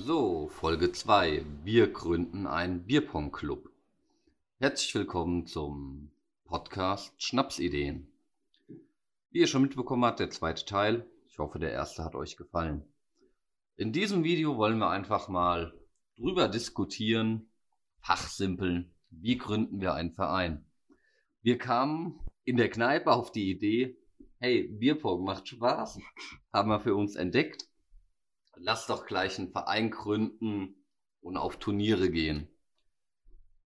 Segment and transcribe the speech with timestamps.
[0.00, 1.44] So, Folge 2.
[1.64, 3.68] Wir gründen einen Bierpong-Club.
[4.60, 6.12] Herzlich willkommen zum
[6.44, 8.06] Podcast Schnapsideen.
[9.30, 11.04] Wie ihr schon mitbekommen habt, der zweite Teil.
[11.26, 12.84] Ich hoffe, der erste hat euch gefallen.
[13.76, 15.74] In diesem Video wollen wir einfach mal
[16.16, 17.50] drüber diskutieren,
[17.98, 20.64] fachsimpeln, wie gründen wir einen Verein.
[21.42, 23.98] Wir kamen in der Kneipe auf die Idee,
[24.38, 25.98] hey, Bierpong macht Spaß,
[26.52, 27.67] haben wir für uns entdeckt.
[28.60, 30.84] Lass doch gleich einen Verein gründen
[31.20, 32.48] und auf Turniere gehen.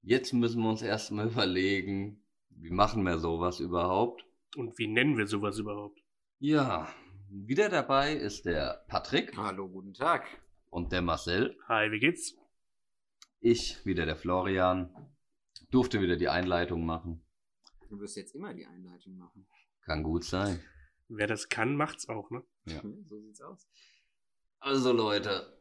[0.03, 4.25] Jetzt müssen wir uns erstmal überlegen, wie machen wir sowas überhaupt?
[4.57, 6.03] Und wie nennen wir sowas überhaupt?
[6.39, 6.93] Ja,
[7.29, 10.27] wieder dabei ist der Patrick Hallo, guten Tag.
[10.71, 11.57] und der Marcel.
[11.69, 12.37] Hi, wie geht's?
[13.41, 14.95] Ich, wieder der Florian,
[15.71, 17.25] durfte wieder die Einleitung machen.
[17.89, 19.47] Du wirst jetzt immer die Einleitung machen.
[19.85, 20.61] Kann gut sein.
[21.09, 22.43] Wer das kann, macht's auch, ne?
[22.67, 22.83] Ja.
[23.09, 23.69] So sieht's aus.
[24.65, 25.53] Also Leute,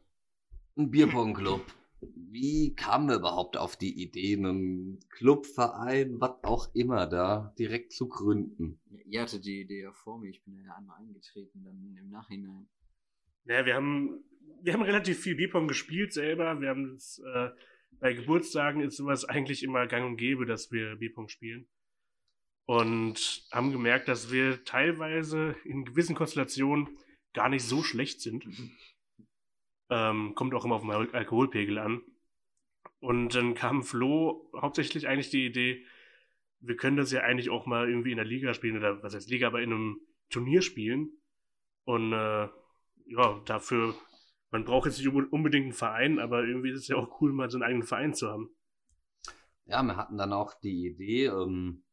[0.78, 1.66] ein Bierpong-Club.
[2.02, 8.08] Wie kamen wir überhaupt auf die Idee, einen Clubverein, was auch immer da direkt zu
[8.08, 8.80] gründen?
[8.92, 10.30] Ja, ihr hattet die Idee ja vor mir.
[10.30, 12.70] Ich bin ja einmal eingetreten, dann im Nachhinein.
[13.46, 14.24] Naja, wir haben,
[14.62, 16.62] wir haben relativ viel Bierpong gespielt selber.
[16.62, 17.50] Wir haben das, äh,
[18.00, 21.68] bei Geburtstagen ist sowas eigentlich immer gang und gäbe, dass wir Bierpong spielen.
[22.66, 27.00] Und haben gemerkt, dass wir teilweise in gewissen Konstellationen
[27.34, 28.46] gar nicht so schlecht sind.
[29.92, 32.02] Ähm, kommt auch immer auf den Al- Alkoholpegel an.
[33.00, 35.86] Und dann kam Flo hauptsächlich eigentlich die Idee,
[36.60, 39.30] wir können das ja eigentlich auch mal irgendwie in der Liga spielen oder was heißt
[39.30, 41.10] Liga, aber in einem Turnier spielen.
[41.86, 42.48] Und äh,
[43.08, 43.96] ja, dafür,
[44.52, 47.34] man braucht jetzt nicht unbe- unbedingt einen Verein, aber irgendwie ist es ja auch cool,
[47.34, 48.50] mal so einen eigenen Verein zu haben.
[49.66, 51.84] Ja, wir hatten dann auch die Idee, ähm,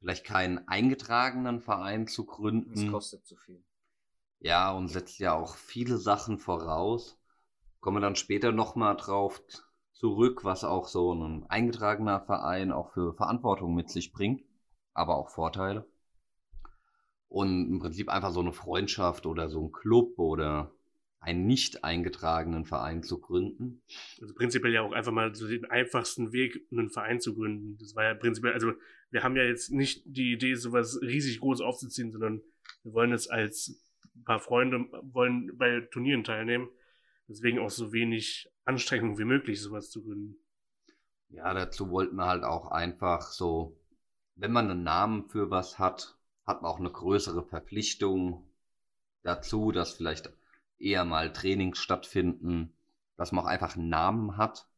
[0.00, 2.86] vielleicht keinen eingetragenen Verein zu Das gründen.
[2.86, 3.62] kostet zu viel.
[4.40, 7.19] Ja, und setzt ja auch viele Sachen voraus.
[7.80, 9.42] Kommen wir dann später nochmal drauf
[9.92, 14.42] zurück, was auch so ein eingetragener Verein auch für Verantwortung mit sich bringt,
[14.92, 15.86] aber auch Vorteile.
[17.28, 20.72] Und im Prinzip einfach so eine Freundschaft oder so ein Club oder
[21.20, 23.82] einen nicht eingetragenen Verein zu gründen.
[24.20, 27.76] Also prinzipiell ja auch einfach mal so den einfachsten Weg, einen Verein zu gründen.
[27.78, 28.72] Das war ja prinzipiell, also
[29.10, 32.40] wir haben ja jetzt nicht die Idee, sowas riesig groß aufzuziehen, sondern
[32.82, 33.78] wir wollen es als
[34.24, 36.68] paar Freunde, wollen bei Turnieren teilnehmen.
[37.30, 40.34] Deswegen auch so wenig Anstrengung wie möglich, sowas zu gründen.
[41.28, 43.78] Ja, dazu wollten wir halt auch einfach so,
[44.34, 48.50] wenn man einen Namen für was hat, hat man auch eine größere Verpflichtung
[49.22, 50.32] dazu, dass vielleicht
[50.80, 52.72] eher mal Trainings stattfinden,
[53.16, 54.68] dass man auch einfach einen Namen hat,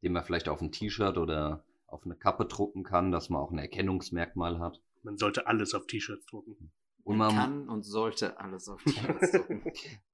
[0.00, 3.50] den man vielleicht auf ein T-Shirt oder auf eine Kappe drucken kann, dass man auch
[3.50, 4.80] ein Erkennungsmerkmal hat.
[5.02, 6.72] Man sollte alles auf T-Shirts drucken.
[7.08, 8.92] Und man kann und sollte alles auf die
[9.32, 9.62] drucken.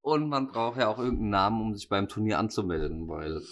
[0.00, 3.42] und man braucht ja auch irgendeinen Namen, um sich beim Turnier anzumelden, weil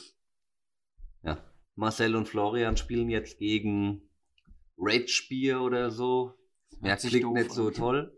[1.24, 1.42] ja,
[1.74, 4.08] Marcel und Florian spielen jetzt gegen
[4.78, 6.34] Rage Beer oder so.
[6.82, 8.16] Ja, klingt doof nicht so toll.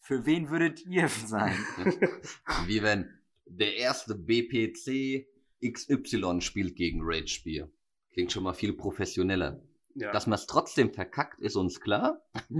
[0.00, 1.54] Für wen würdet ihr sein?
[2.66, 3.10] Wie wenn
[3.44, 5.26] der erste BPC
[5.62, 7.68] XY spielt gegen Rage Beer.
[8.14, 9.62] Klingt schon mal viel professioneller.
[9.94, 10.12] Ja.
[10.12, 12.22] Dass man es trotzdem verkackt, ist uns klar.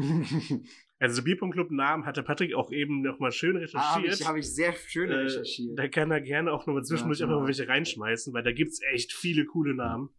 [0.98, 4.20] also Bierpong Club Namen hatte Patrick auch eben nochmal schön Habe recherchiert.
[4.20, 5.78] ich, hab ich sehr schön Äh, recherchiert.
[5.78, 8.80] Da kann er gerne auch nochmal zwischendurch Ja, einfach mal welche reinschmeißen, weil da gibt's
[8.92, 10.10] echt viele coole Namen.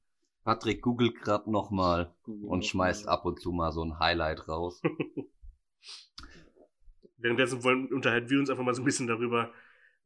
[0.43, 4.81] Patrick googelt gerade nochmal Google und schmeißt ab und zu mal so ein Highlight raus.
[7.17, 9.51] Währenddessen wollen, unterhalten wir uns einfach mal so ein bisschen darüber,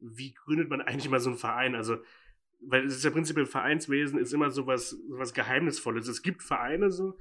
[0.00, 1.74] wie gründet man eigentlich mal so einen Verein?
[1.74, 1.98] Also,
[2.60, 6.08] weil es ist ja prinzipiell Vereinswesen ist immer so was, so was Geheimnisvolles.
[6.08, 7.18] Es gibt Vereine so,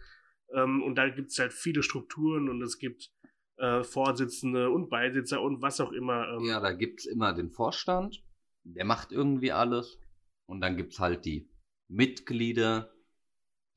[0.56, 3.12] ähm, und da gibt's halt viele Strukturen und es gibt
[3.62, 6.28] äh, Vorsitzende und Beisitzer und was auch immer.
[6.30, 8.24] Ähm, Ja, da gibt's immer den Vorstand,
[8.64, 10.00] der macht irgendwie alles.
[10.48, 11.50] Und dann gibt's halt die
[11.88, 12.92] Mitglieder,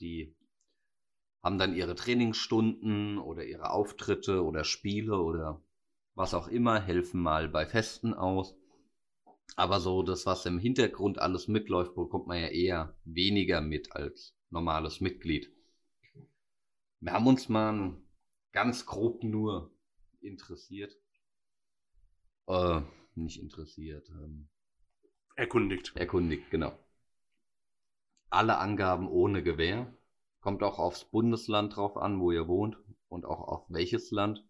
[0.00, 0.34] die
[1.42, 5.62] haben dann ihre Trainingsstunden oder ihre Auftritte oder Spiele oder
[6.14, 8.56] was auch immer, helfen mal bei Festen aus.
[9.56, 14.34] Aber so das, was im Hintergrund alles mitläuft, bekommt man ja eher weniger mit als
[14.50, 15.52] normales Mitglied.
[17.00, 17.94] Wir haben uns mal
[18.52, 19.73] ganz grob nur
[20.24, 20.96] interessiert.
[22.46, 22.80] Äh,
[23.14, 24.08] nicht interessiert.
[24.10, 24.48] Ähm,
[25.36, 25.92] Erkundigt.
[25.96, 26.78] erkundigt, genau.
[28.30, 29.92] Alle Angaben ohne Gewähr.
[30.40, 32.76] Kommt auch aufs Bundesland drauf an, wo ihr wohnt
[33.08, 34.44] und auch auf welches Land.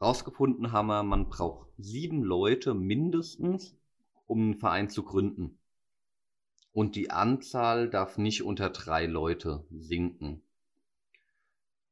[0.00, 3.76] Rausgefunden haben wir, man braucht sieben Leute mindestens,
[4.26, 5.58] um einen Verein zu gründen.
[6.72, 10.42] Und die Anzahl darf nicht unter drei Leute sinken.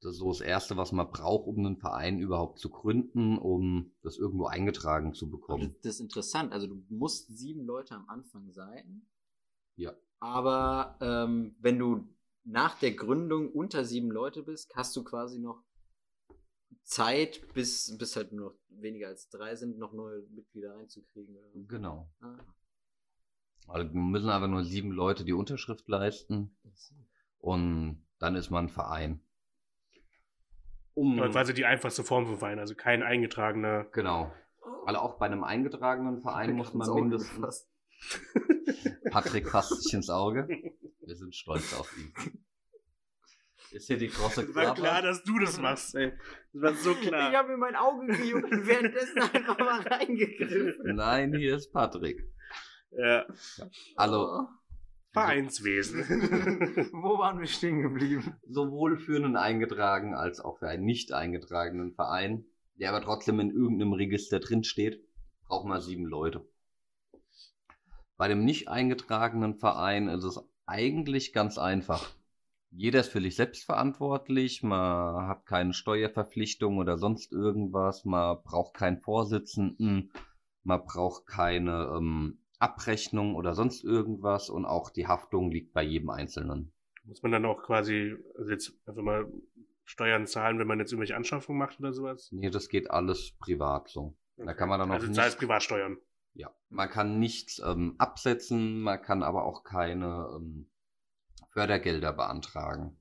[0.04, 3.90] Das ist so das Erste, was man braucht, um einen Verein überhaupt zu gründen, um
[4.02, 5.64] das irgendwo eingetragen zu bekommen.
[5.64, 6.52] Das, das ist interessant.
[6.52, 9.06] Also du musst sieben Leute am Anfang sein.
[9.76, 9.94] Ja.
[10.20, 12.06] Aber ähm, wenn du
[12.44, 15.62] nach der Gründung unter sieben Leute bist, hast du quasi noch
[16.82, 21.34] Zeit, bis, bis halt nur noch weniger als drei sind, noch neue Mitglieder reinzukriegen.
[21.66, 22.10] Genau.
[22.20, 22.36] Ah,
[23.68, 26.54] Also müssen aber nur sieben Leute die Unterschrift leisten
[27.38, 29.23] und dann ist man ein Verein.
[30.94, 33.84] Um, Aber quasi die einfachste Form von Verein, also kein eingetragener.
[33.92, 34.32] genau.
[34.86, 37.68] Weil auch bei einem eingetragenen Verein muss man mindestens.
[39.10, 40.46] Patrick fasst sich ins Auge.
[41.00, 42.12] Wir sind stolz auf ihn.
[43.70, 45.02] Ist hier die große Es war klar, Klappe?
[45.08, 46.12] dass du das machst, ey.
[46.52, 47.32] Das war so Ich klar.
[47.32, 50.94] habe mir mein Auge gejuckt und währenddessen einfach mal reingegriffen.
[50.94, 52.22] Nein, hier ist Patrick.
[52.92, 53.26] Ja.
[53.96, 54.46] Also
[55.14, 56.00] Vereinswesen.
[56.92, 58.36] Wo waren wir stehen geblieben?
[58.46, 62.44] sowohl für einen eingetragenen als auch für einen nicht eingetragenen Verein,
[62.74, 65.02] der aber trotzdem in irgendeinem Register drin steht,
[65.46, 66.46] braucht man sieben Leute.
[68.16, 72.14] Bei dem nicht eingetragenen Verein ist es eigentlich ganz einfach.
[72.70, 78.74] Jeder ist für sich selbst verantwortlich, man hat keine Steuerverpflichtung oder sonst irgendwas, man braucht
[78.74, 80.12] keinen Vorsitzenden,
[80.64, 86.10] man braucht keine ähm, Abrechnung oder sonst irgendwas und auch die Haftung liegt bei jedem
[86.10, 86.72] Einzelnen.
[87.04, 89.30] Muss man dann auch quasi, also jetzt einfach mal
[89.84, 92.30] Steuern zahlen, wenn man jetzt irgendwelche Anschaffungen macht oder sowas?
[92.32, 94.14] Nee, das geht alles privat so.
[94.38, 95.98] Da kann man dann auch Also nicht- zahlst Privatsteuern.
[96.32, 100.66] Ja, man kann nichts ähm, absetzen, man kann aber auch keine ähm,
[101.50, 102.96] Fördergelder beantragen.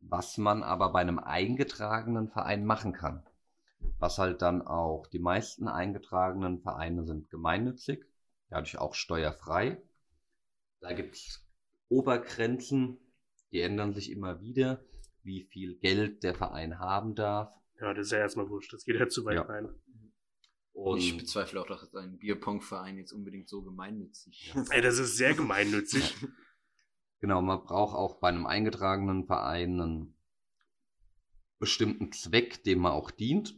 [0.00, 3.22] Was man aber bei einem eingetragenen Verein machen kann.
[3.98, 8.04] Was halt dann auch die meisten eingetragenen Vereine sind gemeinnützig,
[8.50, 9.80] dadurch auch steuerfrei.
[10.80, 11.44] Da gibt's
[11.88, 12.98] Obergrenzen,
[13.52, 14.84] die ändern sich immer wieder,
[15.22, 17.52] wie viel Geld der Verein haben darf.
[17.80, 18.72] Ja, das ist ja erstmal wurscht.
[18.72, 19.42] Das geht ja zu weit Ja.
[19.42, 19.68] rein.
[20.72, 24.72] Und ich bezweifle auch, dass ein Bierpong-Verein jetzt unbedingt so gemeinnützig ist.
[24.72, 26.14] Ey, das ist sehr gemeinnützig.
[27.20, 30.14] Genau, man braucht auch bei einem eingetragenen Verein einen
[31.58, 33.56] bestimmten Zweck, dem man auch dient,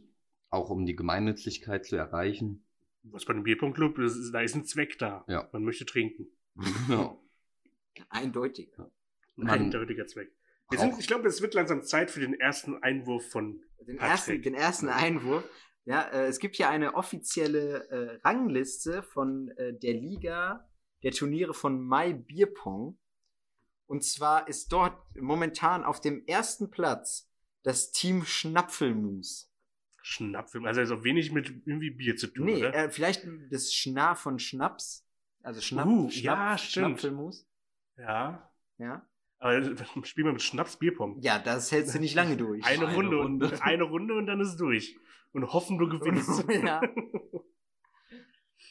[0.49, 2.65] auch um die Gemeinnützigkeit zu erreichen.
[3.03, 3.95] Was bei einem Bierpunktclub,
[4.31, 5.25] da ist ein Zweck da.
[5.27, 5.49] Ja.
[5.51, 6.27] Man möchte trinken.
[6.87, 7.23] Genau.
[8.09, 8.71] Eindeutig.
[9.37, 10.31] Ein eindeutiger Zweck.
[10.69, 13.61] Wir sind, ich glaube, es wird langsam Zeit für den ersten Einwurf von.
[13.79, 14.11] Den Patrick.
[14.11, 15.43] ersten, den ersten Einwurf.
[15.83, 20.69] Ja, äh, es gibt hier eine offizielle äh, Rangliste von äh, der Liga
[21.03, 22.97] der Turniere von Mai Bierpong.
[23.87, 27.29] Und zwar ist dort momentan auf dem ersten Platz
[27.63, 29.50] das Team Schnapfelmus.
[30.03, 30.65] Schnapfilm.
[30.65, 32.73] Also, ist auch wenig mit irgendwie Bier zu tun, Nee, oder?
[32.73, 35.07] äh, vielleicht das Schna von Schnaps.
[35.43, 36.85] Also Schnapp, Uh, Schnapp, ja, stimmt.
[36.99, 37.47] Schnapfelmus.
[37.97, 38.47] ja.
[38.77, 39.07] Ja.
[39.37, 39.59] Aber
[40.05, 41.19] spielen wir mit Schnaps Bierpong.
[41.21, 42.63] ja, das hältst du nicht lange durch.
[42.65, 43.45] Eine, Eine Runde, Runde.
[43.47, 44.95] Und, eine Runde und dann ist es durch.
[45.33, 46.45] Und hoffen, du gewinnst.
[46.63, 46.81] Ja.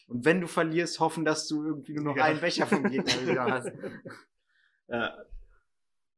[0.09, 2.25] Und wenn du verlierst, hoffen, dass du irgendwie nur noch Ja.
[2.25, 3.73] einen Becher vom Gegner wieder hast.
[4.89, 5.17] ja.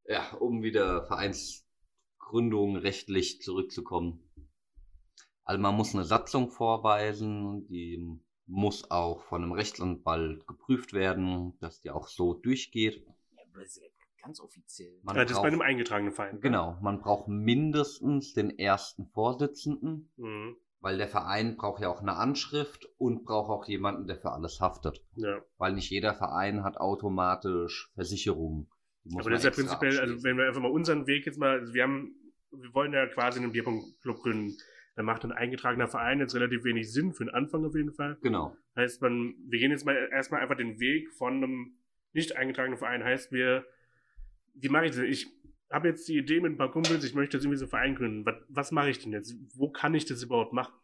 [0.06, 4.22] ja, um wieder Vereinsgründung rechtlich zurückzukommen.
[5.52, 11.82] Also man muss eine Satzung vorweisen, die muss auch von einem Rechtsanwalt geprüft werden, dass
[11.82, 13.04] die auch so durchgeht.
[13.04, 13.88] Ja, aber das ist ja
[14.22, 14.98] ganz offiziell.
[15.02, 16.36] Man Ja, das ist bei braucht- einem eingetragenen Verein.
[16.36, 16.40] ne?
[16.40, 20.56] Genau, man braucht mindestens den ersten Vorsitzenden, Mhm.
[20.80, 24.58] weil der Verein braucht ja auch eine Anschrift und braucht auch jemanden, der für alles
[24.58, 25.04] haftet.
[25.16, 25.38] Ja.
[25.58, 28.70] Weil nicht jeder Verein hat automatisch Versicherungen.
[29.18, 31.74] Aber das ist ja prinzipiell, also wenn wir einfach mal unseren Weg jetzt mal, also
[31.74, 32.14] wir haben,
[32.52, 34.56] wir wollen ja quasi einen Bierpunktclub gründen.
[34.94, 38.18] Da macht ein eingetragener Verein jetzt relativ wenig Sinn, für den Anfang auf jeden Fall.
[38.20, 38.56] Genau.
[38.76, 41.78] Heißt man, wir gehen jetzt mal erstmal einfach den Weg von einem
[42.12, 43.02] nicht eingetragenen Verein.
[43.02, 43.64] Heißt wir,
[44.54, 45.00] wie mache ich das?
[45.00, 45.28] Ich
[45.70, 47.94] habe jetzt die Idee mit ein paar Kumpels, ich möchte jetzt irgendwie so einen Verein
[47.94, 48.26] gründen.
[48.26, 49.34] Was, was mache ich denn jetzt?
[49.56, 50.74] Wo kann ich das überhaupt machen?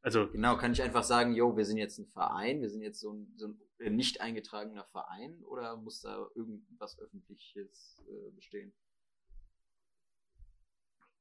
[0.00, 3.00] Also, Genau, kann ich einfach sagen, jo, wir sind jetzt ein Verein, wir sind jetzt
[3.00, 8.72] so ein, so ein äh, nicht eingetragener Verein oder muss da irgendwas Öffentliches äh, bestehen?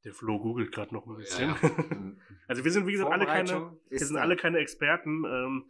[0.04, 1.50] Der Flo googelt gerade noch ein bisschen.
[1.50, 1.58] Ja,
[2.48, 5.24] Also wir sind, wie gesagt, alle keine, wir sind alle keine Experten.
[5.26, 5.66] Ähm,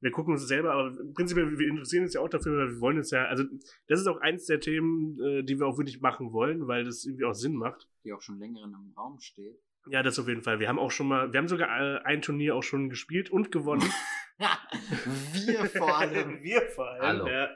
[0.00, 2.98] wir gucken uns selber, aber prinzipiell, wir interessieren uns ja auch dafür, weil wir wollen
[2.98, 3.44] es ja, also
[3.86, 7.04] das ist auch eins der Themen, äh, die wir auch wirklich machen wollen, weil das
[7.04, 7.88] irgendwie auch Sinn macht.
[8.04, 9.58] die auch schon länger in einem Raum steht.
[9.88, 10.60] Ja, das auf jeden Fall.
[10.60, 13.50] Wir haben auch schon mal, wir haben sogar äh, ein Turnier auch schon gespielt und
[13.50, 13.90] gewonnen.
[14.38, 16.38] wir vor allem.
[16.42, 17.02] wir vor allem.
[17.02, 17.26] Hallo.
[17.28, 17.48] Ja.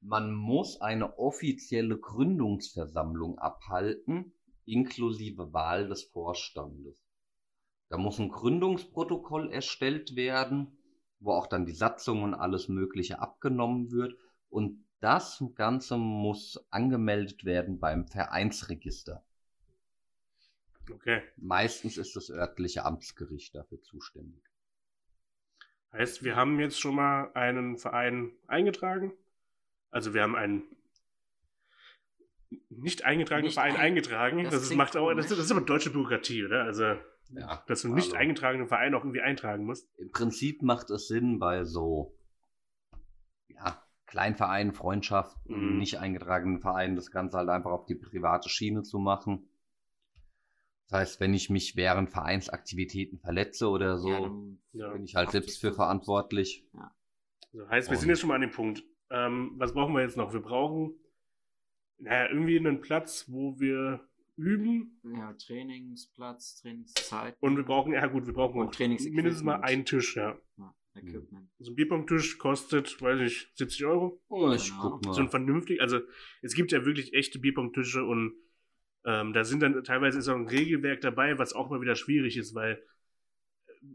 [0.00, 4.32] Man muss eine offizielle Gründungsversammlung abhalten,
[4.66, 7.02] inklusive Wahl des Vorstandes.
[7.88, 10.76] Da muss ein Gründungsprotokoll erstellt werden,
[11.20, 14.16] wo auch dann die Satzung und alles Mögliche abgenommen wird.
[14.50, 19.24] Und das Ganze muss angemeldet werden beim Vereinsregister.
[20.92, 21.22] Okay.
[21.36, 24.42] Meistens ist das örtliche Amtsgericht dafür zuständig.
[25.92, 29.12] Heißt, wir haben jetzt schon mal einen Verein eingetragen.
[29.90, 30.62] Also wir haben einen
[32.70, 34.44] nicht eingetragenen Nicht Verein ein- eingetragen.
[34.44, 36.64] das Das, macht auch, das, das ist aber deutsche Bürokratie, oder?
[36.64, 36.94] Also,
[37.30, 39.88] Ja, dass du nicht also- eingetragenen Verein auch irgendwie eintragen musst.
[39.98, 42.16] Im Prinzip macht es Sinn bei so
[43.48, 45.78] ja, Kleinvereinen, Freundschaften, Mhm.
[45.78, 49.48] nicht eingetragenen Vereinen, das Ganze halt einfach auf die private Schiene zu machen.
[50.88, 54.92] Das heißt, wenn ich mich während Vereinsaktivitäten verletze oder so, Ja, dann Ja.
[54.92, 56.64] bin ich halt selbst für verantwortlich.
[57.52, 58.84] Also heißt, wir Und- sind jetzt schon mal an dem Punkt.
[59.10, 60.32] Ähm, was brauchen wir jetzt noch?
[60.32, 60.94] Wir brauchen
[61.98, 65.00] naja, irgendwie einen Platz, wo wir üben.
[65.02, 67.36] Ja, Trainingsplatz, Trainingszeit.
[67.40, 70.38] Und wir brauchen, ja gut, wir brauchen auch mindestens mal einen Tisch, ja.
[70.58, 71.48] Ja, Equipment.
[71.58, 74.22] So ein Bierpong-Tisch kostet, weiß ich, 70 Euro.
[74.28, 74.90] Oh, ich Genau.
[74.90, 75.14] guck mal.
[75.14, 76.00] So ein vernünftig, also
[76.42, 78.34] es gibt ja wirklich echte Bierpong-Tische und
[79.04, 82.36] ähm, da sind dann teilweise ist auch ein Regelwerk dabei, was auch mal wieder schwierig
[82.36, 82.82] ist, weil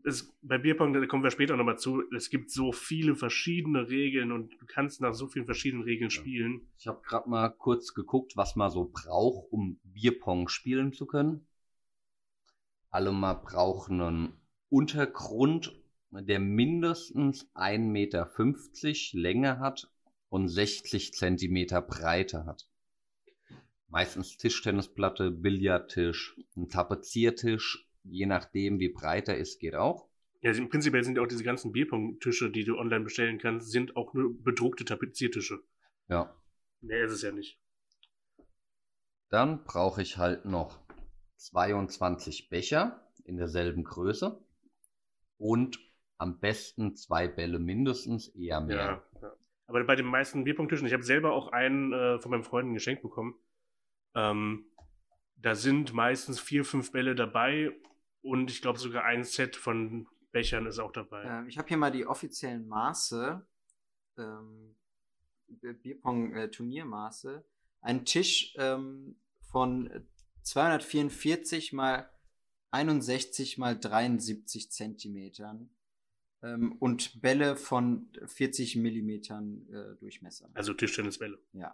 [0.03, 4.31] es, bei Bierpong, da kommen wir später nochmal zu, es gibt so viele verschiedene Regeln
[4.31, 6.67] und du kannst nach so vielen verschiedenen Regeln spielen.
[6.77, 11.47] Ich habe gerade mal kurz geguckt, was man so braucht, um Bierpong spielen zu können.
[12.89, 14.33] Alle mal brauchen einen
[14.69, 15.79] Untergrund,
[16.11, 18.31] der mindestens 1,50 Meter
[19.13, 19.89] Länge hat
[20.29, 22.67] und 60 Zentimeter Breite hat.
[23.87, 30.09] Meistens Tischtennisplatte, Billardtisch, ein Tapeziertisch, je nachdem wie breit er ist, geht auch.
[30.41, 33.95] Ja, im Prinzip sind ja auch diese ganzen Bierpong-Tische, die du online bestellen kannst, sind
[33.95, 35.59] auch nur bedruckte Tapeziertische.
[36.07, 36.35] Ja.
[36.81, 37.59] Mehr ist es ja nicht.
[39.29, 40.79] Dann brauche ich halt noch
[41.37, 44.43] 22 Becher in derselben Größe
[45.37, 45.79] und
[46.17, 49.03] am besten zwei Bälle mindestens, eher mehr.
[49.15, 49.33] Ja, ja.
[49.67, 53.03] Aber bei den meisten Bierpong-Tischen, ich habe selber auch einen äh, von meinem Freund geschenkt
[53.03, 53.35] bekommen.
[54.15, 54.65] Ähm,
[55.35, 57.71] da sind meistens vier, fünf Bälle dabei
[58.21, 61.23] und ich glaube sogar ein Set von Bechern ist auch dabei.
[61.23, 63.45] Ähm, ich habe hier mal die offiziellen Maße,
[64.17, 64.75] ähm,
[65.47, 67.43] Bierpong-Turniermaße.
[67.81, 69.89] Ein Tisch ähm, von
[70.43, 72.09] 244 mal
[72.71, 75.69] 61 mal 73 Zentimetern
[76.41, 80.49] ähm, und Bälle von 40 Millimetern äh, Durchmesser.
[80.53, 81.37] Also Tischtennisbälle.
[81.53, 81.73] Ja.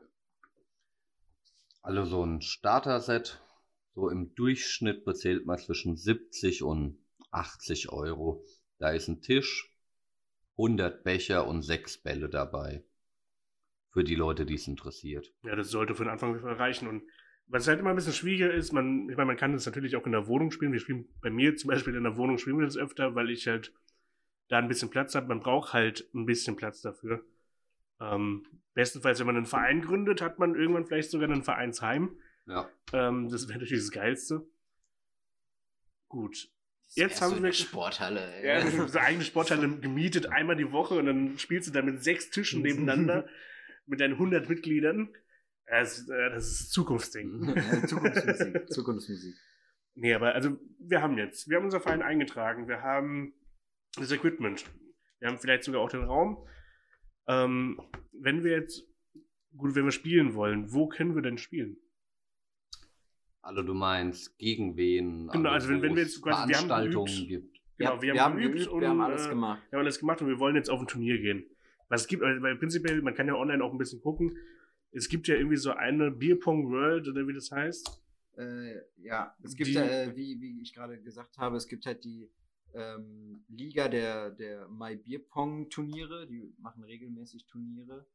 [1.81, 3.39] Also so ein Starter-Set,
[3.97, 6.99] so im Durchschnitt bezählt man zwischen 70 und
[7.31, 8.45] 80 Euro.
[8.77, 9.75] Da ist ein Tisch,
[10.51, 12.83] 100 Becher und 6 Bälle dabei.
[13.89, 15.33] Für die Leute, die es interessiert.
[15.41, 16.87] Ja, das sollte den Anfang Fall reichen.
[16.87, 17.09] Und
[17.47, 20.05] was halt immer ein bisschen schwieriger ist, man, ich meine, man kann das natürlich auch
[20.05, 20.73] in der Wohnung spielen.
[20.73, 23.47] Wir spielen bei mir zum Beispiel in der Wohnung spielen wir das öfter, weil ich
[23.47, 23.73] halt
[24.47, 25.27] da ein bisschen Platz habe.
[25.27, 27.25] Man braucht halt ein bisschen Platz dafür.
[27.99, 32.15] Ähm, bestenfalls, wenn man einen Verein gründet, hat man irgendwann vielleicht sogar ein Vereinsheim.
[32.47, 32.69] Ja.
[32.93, 34.47] Ähm, das wäre natürlich das Geilste.
[36.07, 36.49] Gut.
[36.95, 38.21] Jetzt haben so wir- eine Sporthalle.
[38.41, 38.47] ey.
[38.47, 42.29] Ja, so eigene Sporthalle gemietet, einmal die Woche und dann spielst du da mit sechs
[42.29, 43.27] Tischen nebeneinander
[43.85, 45.13] mit deinen 100 Mitgliedern.
[45.65, 47.53] Das, äh, das ist Zukunftsding.
[47.87, 48.69] Zukunftsmusik.
[48.71, 49.35] Zukunftsmusik.
[49.95, 53.33] Nee, aber also wir haben jetzt, wir haben unser Verein eingetragen, wir haben
[53.95, 54.63] das Equipment,
[55.19, 56.47] wir haben vielleicht sogar auch den Raum.
[57.27, 57.81] Ähm,
[58.13, 58.83] wenn wir jetzt,
[59.57, 61.77] gut, wenn wir spielen wollen, wo können wir denn spielen?
[63.47, 65.29] Also du meinst gegen wen?
[65.29, 67.27] Genau, also wenn- wo wenn wir jetzt quasi- wir haben Veranstaltungen geübt.
[67.29, 67.61] gibt.
[67.77, 69.61] Genau, ja, wir wir, haben geübt geübt, und, wir haben alles äh, gemacht.
[69.69, 71.45] Wir haben alles gemacht und wir wollen jetzt auf ein Turnier gehen.
[71.87, 74.35] Was es gibt, also, weil prinzipiell, man kann ja online auch ein bisschen gucken.
[74.91, 78.01] Es gibt ja irgendwie so eine Bierpong World oder wie das heißt.
[78.37, 81.85] Äh, ja, es gibt Die- ja, äh, wie, wie ich gerade gesagt habe, es gibt
[81.85, 82.29] halt die
[82.73, 88.05] ähm, Liga der, der My Beer Pong Turniere, die machen regelmäßig Turniere.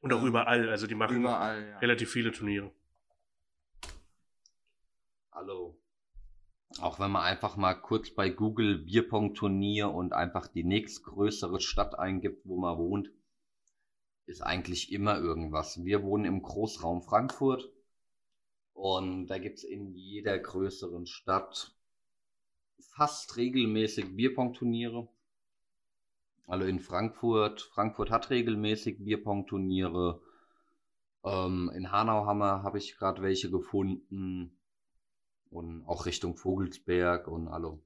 [0.00, 1.78] Und auch Ähm, überall, also die machen Überall, ja.
[1.78, 2.70] relativ viele Turniere.
[5.30, 5.78] Hallo.
[6.80, 12.46] Auch wenn man einfach mal kurz bei Google Bierpong-Turnier und einfach die nächstgrößere Stadt eingibt,
[12.46, 13.10] wo man wohnt,
[14.26, 15.84] ist eigentlich immer irgendwas.
[15.84, 17.70] Wir wohnen im Großraum Frankfurt
[18.72, 21.74] und da gibt's in jeder größeren Stadt
[22.80, 25.08] fast regelmäßig Bierpong-Turniere.
[26.46, 30.20] Also in Frankfurt, Frankfurt hat regelmäßig Bierpong-Turniere.
[31.24, 34.57] Ähm, in Hanau habe ich gerade welche gefunden
[35.50, 37.82] und auch Richtung Vogelsberg und also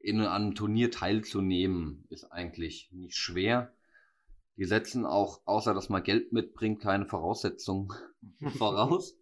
[0.00, 3.72] in einem Turnier teilzunehmen ist eigentlich nicht schwer.
[4.56, 7.92] Die setzen auch, außer dass man Geld mitbringt, keine Voraussetzungen
[8.58, 9.16] voraus.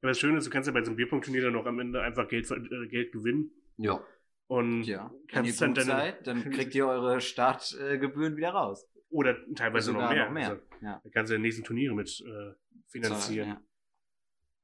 [0.00, 2.00] Aber das Schöne ist, du kannst ja bei so einem Bierpong-Turnier dann noch am Ende
[2.02, 3.50] einfach Geld, äh, Geld gewinnen.
[3.76, 4.00] Ja,
[4.46, 8.86] Und Ja, wenn ihr kannst dann deine, seid, dann kriegt ihr eure Startgebühren wieder raus.
[9.10, 10.26] oder teilweise noch mehr.
[10.26, 10.48] noch mehr.
[10.50, 11.00] Also, ja.
[11.02, 12.54] da kannst du die nächsten Turniere mit äh,
[12.86, 13.48] finanzieren.
[13.48, 13.60] Ja.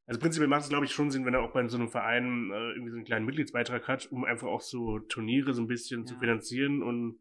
[0.07, 2.51] Also prinzipiell macht es, glaube ich, schon Sinn, wenn er auch bei so einem Verein
[2.53, 6.01] äh, irgendwie so einen kleinen Mitgliedsbeitrag hat, um einfach auch so Turniere so ein bisschen
[6.01, 6.07] Ja.
[6.07, 7.19] zu finanzieren und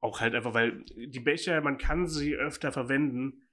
[0.00, 3.47] auch halt einfach, weil die Becher, man kann sie öfter verwenden,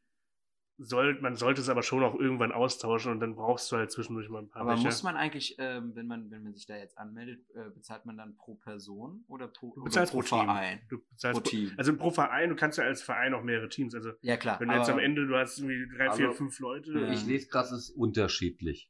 [0.77, 4.27] soll, man sollte es aber schon auch irgendwann austauschen und dann brauchst du halt zwischendurch
[4.29, 4.85] mal ein paar Aber Becher.
[4.85, 8.17] muss man eigentlich, ähm, wenn man, wenn man sich da jetzt anmeldet, äh, bezahlt man
[8.17, 10.45] dann pro Person oder pro, du bezahlst oder pro, pro Team.
[10.47, 10.81] Verein?
[10.89, 11.71] Du bezahlst Pro Team.
[11.77, 13.95] also pro Verein, du kannst ja als Verein auch mehrere Teams.
[13.95, 14.59] Also Ja, klar.
[14.59, 16.91] wenn du jetzt am Ende, du hast irgendwie drei, vier, Also, fünf Leute.
[16.99, 17.11] Ja.
[17.11, 18.89] Ich lese gerade, es ist unterschiedlich.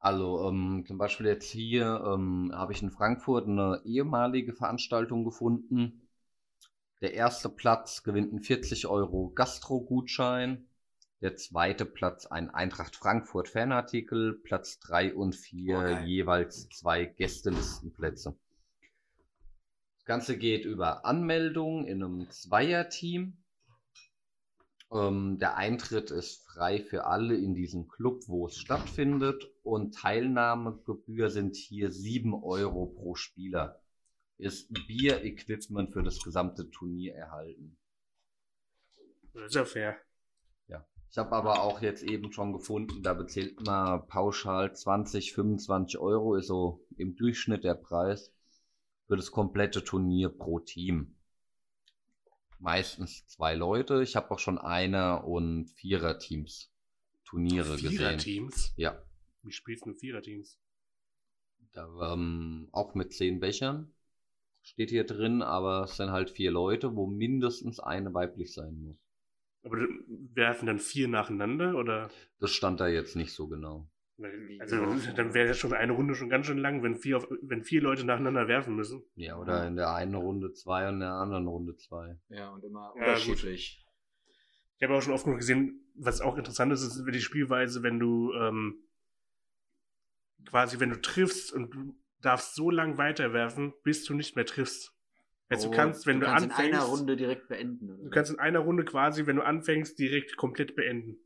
[0.00, 6.07] Also ähm, zum Beispiel jetzt hier ähm, habe ich in Frankfurt eine ehemalige Veranstaltung gefunden.
[7.00, 10.66] Der erste Platz gewinnt einen 40 Euro Gastro-Gutschein.
[11.20, 14.34] Der zweite Platz ein Eintracht Frankfurt Fanartikel.
[14.34, 16.06] Platz drei und vier geil.
[16.06, 18.36] jeweils zwei Gästelistenplätze.
[19.96, 23.36] Das Ganze geht über Anmeldung in einem Zweierteam.
[24.90, 29.48] Ähm, der Eintritt ist frei für alle in diesem Club, wo es stattfindet.
[29.62, 33.80] Und Teilnahmegebühr sind hier 7 Euro pro Spieler.
[34.38, 37.76] Ist Bier-Equipment für das gesamte Turnier erhalten.
[39.34, 39.98] Das ist ja fair.
[41.10, 46.34] Ich habe aber auch jetzt eben schon gefunden, da bezahlt man pauschal 20, 25 Euro,
[46.34, 48.32] ist so im Durchschnitt der Preis
[49.06, 51.16] für das komplette Turnier pro Team.
[52.58, 54.02] Meistens zwei Leute.
[54.02, 56.70] Ich habe auch schon Einer- und Vierer-Teams
[57.24, 57.90] Turniere gesehen.
[57.90, 58.74] Vierer-Teams?
[58.76, 59.02] Ja,
[59.42, 60.58] Wie spielst du mit Vierer-Teams?
[61.72, 63.92] da, ähm, auch mit zehn Bechern
[64.68, 68.96] steht hier drin, aber es sind halt vier Leute, wo mindestens eine weiblich sein muss.
[69.62, 69.76] Aber
[70.34, 72.10] werfen dann vier nacheinander oder?
[72.38, 73.88] Das stand da jetzt nicht so genau.
[74.58, 74.76] Also
[75.16, 77.82] dann wäre ja schon eine Runde schon ganz schön lang, wenn vier, auf, wenn vier
[77.82, 79.02] Leute nacheinander werfen müssen.
[79.14, 82.18] Ja, oder in der einen Runde zwei und in der anderen Runde zwei.
[82.28, 83.84] Ja, und immer Ja, unterschiedlich.
[84.76, 87.98] Ich habe auch schon oft genug gesehen, was auch interessant ist, ist die Spielweise, wenn
[87.98, 88.84] du ähm,
[90.46, 94.94] quasi, wenn du triffst und du darfst so lang weiterwerfen, bis du nicht mehr triffst.
[95.48, 97.90] Also Oh, du kannst, wenn du, kannst anfängst, in einer Runde direkt beenden.
[97.90, 98.04] Oder?
[98.04, 101.18] du kannst in einer Runde quasi, wenn du anfängst, direkt komplett beenden.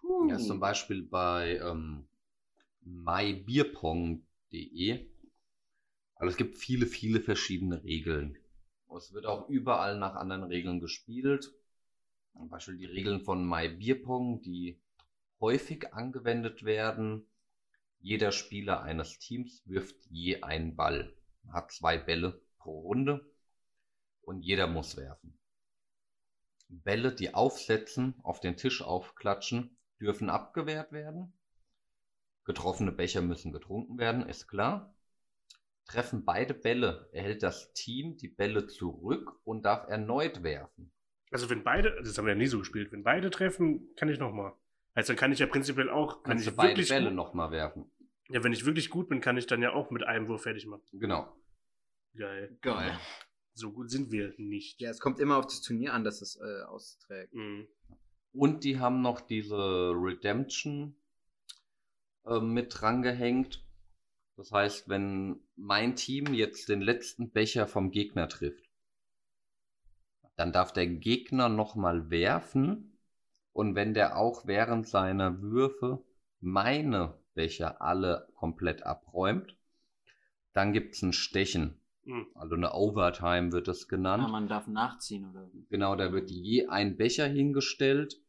[0.00, 0.28] Puh.
[0.28, 2.06] Ja, zum Beispiel bei ähm,
[2.84, 5.06] mybierpong.de.
[6.16, 8.38] Also es gibt viele, viele verschiedene Regeln.
[8.96, 11.52] Es wird auch überall nach anderen Regeln gespielt.
[12.36, 14.78] Zum Beispiel die Regeln von MyBierpong, die
[15.40, 17.26] häufig angewendet werden.
[18.02, 21.16] Jeder Spieler eines Teams wirft je einen Ball.
[21.52, 23.32] Hat zwei Bälle pro Runde
[24.22, 25.38] und jeder muss werfen.
[26.68, 31.32] Bälle, die aufsetzen, auf den Tisch aufklatschen, dürfen abgewehrt werden.
[32.44, 34.94] Getroffene Becher müssen getrunken werden, ist klar.
[35.84, 40.92] Treffen beide Bälle, erhält das Team die Bälle zurück und darf erneut werfen.
[41.30, 44.18] Also wenn beide, das haben wir ja nie so gespielt, wenn beide treffen, kann ich
[44.18, 44.54] nochmal.
[44.94, 47.50] Also dann kann ich ja prinzipiell auch, wenn Kannst du ich beide wirklich Bälle nochmal
[47.50, 47.90] werfen.
[48.32, 50.66] Ja, wenn ich wirklich gut bin, kann ich dann ja auch mit einem Wurf fertig
[50.66, 50.82] machen.
[50.92, 51.30] Genau.
[52.16, 52.56] Geil.
[52.62, 52.98] Geil.
[53.52, 54.80] So gut sind wir nicht.
[54.80, 57.34] Ja, es kommt immer auf das Turnier an, dass es äh, austrägt.
[57.34, 57.68] Mhm.
[58.32, 60.96] Und die haben noch diese Redemption
[62.24, 63.62] äh, mit dran gehängt.
[64.36, 68.64] Das heißt, wenn mein Team jetzt den letzten Becher vom Gegner trifft,
[70.36, 72.98] dann darf der Gegner nochmal werfen.
[73.52, 76.02] Und wenn der auch während seiner Würfe
[76.40, 79.56] meine Becher alle komplett abräumt,
[80.52, 81.80] dann gibt's ein Stechen.
[82.04, 82.26] Mhm.
[82.34, 84.24] Also eine Overtime wird es genannt.
[84.26, 85.48] Ah, man darf nachziehen oder?
[85.70, 88.20] Genau, da wird je ein Becher hingestellt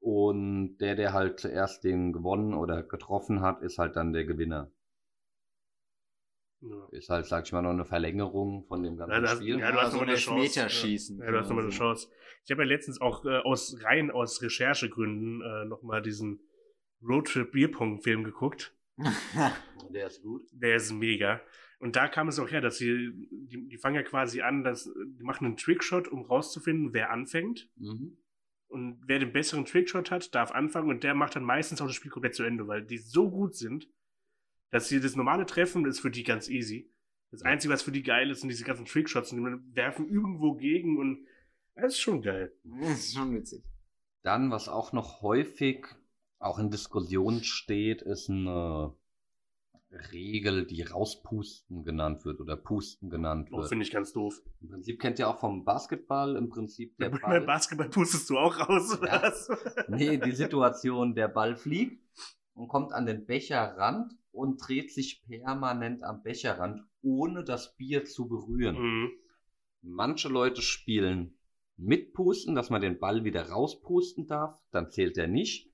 [0.00, 4.70] und der, der halt zuerst den gewonnen oder getroffen hat, ist halt dann der Gewinner.
[6.60, 6.88] Ja.
[6.90, 9.58] Ist halt, sag ich mal, noch eine Verlängerung von dem ganzen Ja, das- Spiel.
[9.58, 10.42] ja, du hast so noch ein mal eine Chance.
[10.42, 11.18] Elfmeterschießen.
[11.20, 11.72] Ja, du hast nochmal eine.
[11.72, 12.08] Chance.
[12.44, 16.40] Ich habe ja letztens auch äh, aus rein aus Recherchegründen äh, nochmal diesen
[17.02, 18.74] Roadtrip Bierpong-Film geguckt.
[19.90, 20.42] Der ist gut.
[20.52, 21.40] Der ist mega.
[21.78, 24.84] Und da kam es auch her, dass sie, die, die fangen ja quasi an, dass,
[24.84, 27.68] die machen einen Trickshot, um rauszufinden, wer anfängt.
[27.76, 28.16] Mhm.
[28.68, 31.94] Und wer den besseren Trickshot hat, darf anfangen und der macht dann meistens auch das
[31.94, 33.88] Spiel komplett zu Ende, weil die so gut sind,
[34.70, 36.90] dass sie das normale Treffen ist für die ganz easy.
[37.30, 37.42] Das.
[37.42, 40.96] Einzige, was für die geil ist, sind diese ganzen Trickshots und die werfen irgendwo gegen
[40.98, 41.26] und
[41.74, 42.52] das ist schon geil.
[42.64, 43.62] Das ist schon witzig.
[44.22, 45.86] Dann, was auch noch häufig
[46.38, 48.94] auch in Diskussion steht, ist eine
[50.12, 53.68] Regel, die rauspusten genannt wird oder pusten genannt Oh, wird.
[53.68, 54.42] finde ich ganz doof.
[54.60, 57.40] Im Prinzip kennt ihr auch vom Basketball im Prinzip der Beim Ball.
[57.42, 59.22] Basketball pustest du auch raus, oder Ja.
[59.22, 59.48] was?
[59.88, 62.02] Nee, die Situation, der Ball fliegt
[62.54, 68.28] und kommt an den Becherrand und dreht sich permanent am Becherrand, ohne das Bier zu
[68.28, 68.76] berühren.
[68.78, 69.10] Mhm.
[69.82, 71.38] Manche Leute spielen
[71.76, 75.70] mit Pusten, dass man den Ball wieder rauspusten darf, dann zählt er nicht.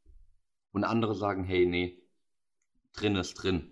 [0.73, 2.03] Und andere sagen, hey, nee,
[2.95, 3.71] drin ist drin.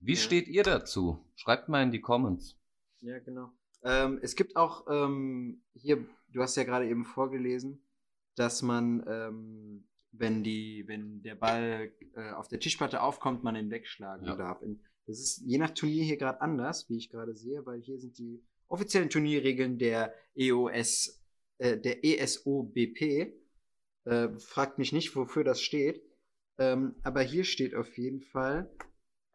[0.00, 0.18] Wie Ja.
[0.18, 1.24] steht ihr dazu?
[1.34, 2.56] Schreibt mal in die Comments.
[3.00, 3.50] Ja, genau.
[3.82, 7.82] Ähm, es gibt auch ähm, hier, du hast ja gerade eben vorgelesen,
[8.34, 13.70] dass man, ähm, wenn die, wenn der Ball äh, auf der Tischplatte aufkommt, man ihn
[13.70, 14.36] wegschlagen Ja.
[14.36, 14.60] darf.
[15.06, 18.18] Das ist je nach Turnier hier gerade anders, wie ich gerade sehe, weil hier sind
[18.18, 21.22] die offiziellen Turnierregeln der EOS,
[21.58, 23.32] äh, der ESOBP.
[24.06, 26.02] Äh, fragt mich nicht, wofür das steht.
[26.58, 28.70] Ähm, aber hier steht auf jeden Fall.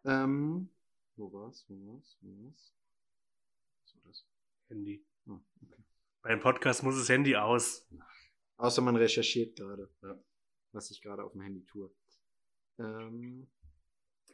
[0.05, 0.69] Ähm,
[1.17, 1.65] wo war's?
[1.67, 2.17] Wo war's?
[2.21, 2.73] Wo war's?
[3.83, 4.25] Was war das?
[4.69, 5.05] Handy.
[5.25, 5.83] Hm, okay.
[6.23, 7.87] Beim Podcast muss das Handy aus.
[8.57, 10.17] Außer man recherchiert gerade, Ja.
[10.71, 11.91] was ich gerade auf dem Handy tue.
[12.79, 13.47] Ähm,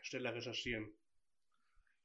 [0.02, 0.88] Schneller recherchieren.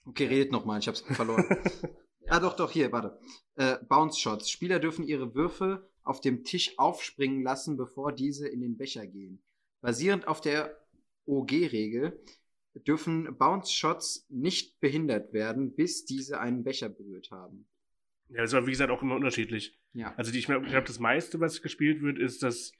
[0.06, 1.44] okay, redet nochmal, ich hab's verloren.
[2.28, 3.20] ah, doch, doch, hier, warte.
[3.56, 4.50] Äh, Bounce Shots.
[4.50, 9.42] Spieler dürfen ihre Würfe auf dem Tisch aufspringen lassen, bevor diese in den Becher gehen.
[9.80, 10.78] Basierend auf der
[11.26, 12.18] OG-Regel
[12.86, 17.66] dürfen Bounce Shots nicht behindert werden, bis diese einen Becher berührt haben.
[18.28, 19.78] Ja, das war wie gesagt auch immer unterschiedlich.
[19.92, 20.14] Ja.
[20.16, 22.72] Also die, ich glaube, das meiste, was gespielt wird, ist, dass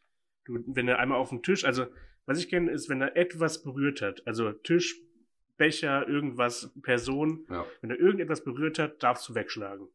[0.45, 1.87] du, wenn er einmal auf dem Tisch, also
[2.25, 4.99] was ich kenne, ist, wenn er etwas berührt hat, also Tisch,
[5.59, 7.67] Becher, irgendwas, Person, Ja.
[7.83, 9.89] wenn er irgendetwas berührt hat, darfst du wegschlagen.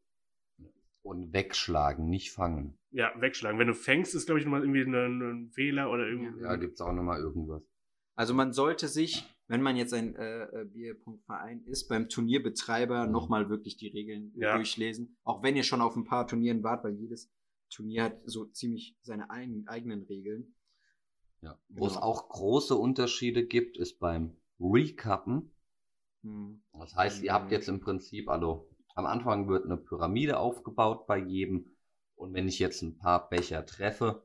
[1.08, 2.78] Und wegschlagen, nicht fangen.
[2.92, 3.60] Ja, wegschlagen.
[3.60, 6.42] Wenn du fängst, ist, glaube ich, nochmal irgendwie ein, ein Fehler oder irgendwie.
[6.44, 7.64] Ja, gibt's auch nochmal irgendwas.
[8.16, 13.12] Also man sollte sich, wenn man jetzt ein äh, äh, Bierpunktverein ist, beim Turnierbetreiber Mhm.
[13.12, 14.56] nochmal wirklich die Regeln Ja.
[14.56, 15.16] durchlesen.
[15.24, 17.32] Auch wenn ihr schon auf ein paar Turnieren wart, weil jedes
[17.70, 20.56] Turnier hat so ziemlich seine eigen, eigenen Regeln.
[21.42, 21.58] Ja.
[21.70, 22.06] Wo es Genau.
[22.06, 25.52] auch große Unterschiede gibt, ist beim Recappen.
[26.24, 26.62] Hm.
[26.74, 31.20] Das heißt, ihr habt jetzt im Prinzip, also am Anfang wird eine Pyramide aufgebaut bei
[31.20, 31.76] jedem.
[32.16, 34.24] Und wenn ich jetzt ein paar Becher treffe,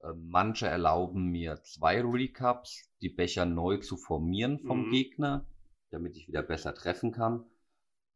[0.00, 4.90] äh, manche erlauben mir zwei Recaps, die Becher neu zu formieren vom Mhm.
[4.92, 5.46] Gegner,
[5.90, 7.44] damit ich wieder besser treffen kann.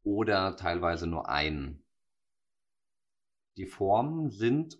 [0.03, 1.83] Oder teilweise nur einen.
[3.55, 4.79] Die Formen sind,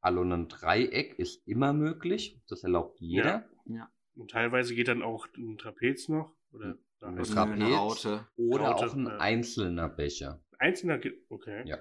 [0.00, 3.46] also ein Dreieck ist immer möglich, das erlaubt jeder.
[3.66, 3.90] Ja.
[4.14, 6.34] Und teilweise geht dann auch ein Trapez noch.
[6.50, 7.52] Oder Ein Trapez.
[7.52, 8.26] Eine Raute.
[8.36, 9.18] Oder Raute, auch ein ja.
[9.18, 10.40] einzelner Becher.
[10.58, 11.24] einzelner geht.
[11.28, 11.62] Okay.
[11.66, 11.78] Ja.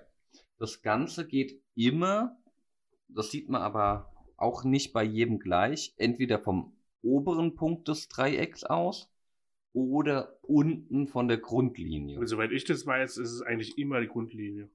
[0.59, 2.37] Das Ganze geht immer,
[3.07, 8.63] das sieht man aber auch nicht bei jedem gleich, entweder vom oberen Punkt des Dreiecks
[8.63, 9.11] aus
[9.73, 12.19] oder unten von der Grundlinie.
[12.19, 14.69] Und soweit ich das weiß, ist es eigentlich immer die Grundlinie.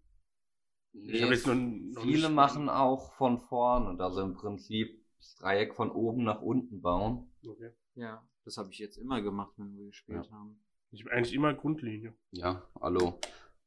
[0.92, 5.90] Jetzt noch, noch Viele nicht- machen auch von vorne, also im Prinzip das Dreieck von
[5.90, 7.30] oben nach unten bauen.
[7.46, 7.70] Okay.
[7.94, 10.58] Ja, das habe ich jetzt immer gemacht, wenn wir gespielt haben.
[10.90, 12.14] Ich eigentlich immer Grundlinie.
[12.30, 13.18] Ja, hallo.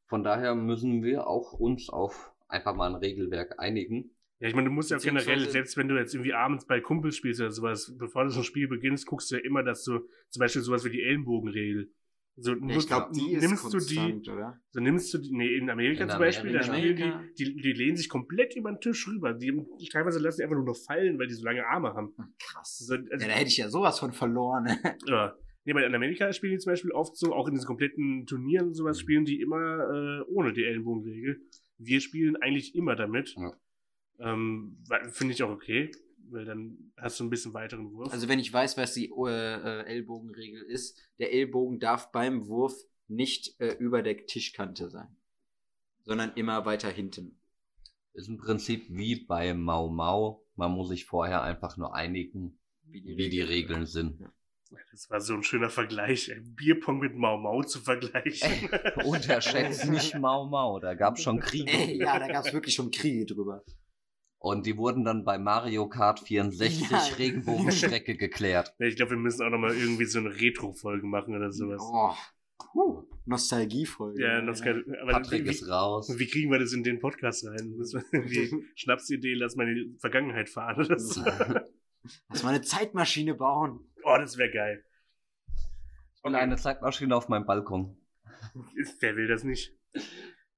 [0.06, 4.12] Von daher müssen wir auch uns auf einfach mal ein Regelwerk einigen.
[4.40, 7.16] Ja, ich meine, du musst ja generell, selbst wenn du jetzt irgendwie abends bei Kumpels
[7.16, 10.00] spielst oder sowas, bevor du so ein Spiel beginnst, guckst du ja immer, dass du
[10.30, 11.92] zum Beispiel sowas wie die Ellenbogenregel.
[12.38, 14.60] So, Ja, ich glaube, die ist nimmst du die, oder?
[14.72, 16.76] so nimmst du die, nee, in Amerika In zum Beispiel, da Amerika.
[16.78, 17.24] spielen Amerika.
[17.38, 19.34] die, die, die lehnen sich komplett über den Tisch rüber.
[19.34, 19.54] Die,
[19.90, 22.14] teilweise lassen die einfach nur noch fallen, weil die so lange Arme haben.
[22.40, 22.78] Krass.
[22.80, 24.68] So, also, Ja, da hätte ich ja sowas von verloren.
[25.08, 25.34] Ja.
[25.68, 28.68] Nee, weil in Amerika spielen die zum Beispiel oft so, auch in diesen kompletten Turnieren
[28.68, 31.42] und sowas, spielen die immer äh, ohne die Ellenbogenregel.
[31.80, 33.34] Wir spielen eigentlich immer damit.
[33.36, 33.52] Ja.
[34.20, 34.78] Ähm,
[35.12, 35.90] Finde ich auch okay,
[36.32, 38.12] weil dann hast du ein bisschen weiteren Wurf.
[38.12, 42.74] Also wenn ich weiß, was die äh, äh, Ellbogenregel ist, der Ellbogen darf beim Wurf
[43.08, 45.16] nicht äh, über der Tischkante sein,
[46.04, 47.40] sondern immer weiter hinten.
[48.14, 50.44] Ist im Prinzip wie bei Mau Mau.
[50.56, 54.22] Man muss sich vorher einfach nur einigen, Wie wie die Regeln sind.
[54.92, 56.40] das war so ein schöner Vergleich, ey.
[56.40, 58.70] Bierpong mit Mau Mau zu vergleichen.
[59.04, 61.70] Unterschätzt nicht Mau Mau, da gab schon Kriege.
[61.72, 63.64] Ey, ja, da gab es wirklich schon Kriege drüber.
[64.46, 67.00] Und die wurden dann bei Mario Kart 64 Ja.
[67.18, 68.76] Regenbogenstrecke geklärt.
[68.78, 71.82] Ja, ich glaube, wir müssen auch nochmal irgendwie so eine Retro-Folge machen oder sowas.
[71.84, 72.14] Oh.
[72.60, 73.08] Puh.
[73.26, 74.22] Nostalgiefolge.
[74.22, 76.14] Ja, kann, aber Patrick wie, ist raus.
[76.20, 77.76] wie kriegen wir das in den Podcast rein?
[78.76, 81.24] Schnapsidee, lass mal in die Vergangenheit fahren oder so.
[82.30, 83.80] Lass mal eine Zeitmaschine bauen.
[84.04, 84.86] Oh, das wäre geil.
[86.22, 87.98] Und eine Zeitmaschine auf meinem Balkon.
[89.00, 89.76] Wer will das nicht?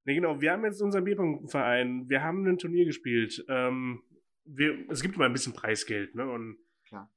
[0.08, 3.44] Ne, genau, wir haben jetzt unseren Bierpunktverein, wir haben ein Turnier gespielt.
[3.46, 4.02] Ähm,
[4.46, 6.26] wir, es gibt immer ein bisschen Preisgeld, ne?
[6.26, 7.12] Und Klar.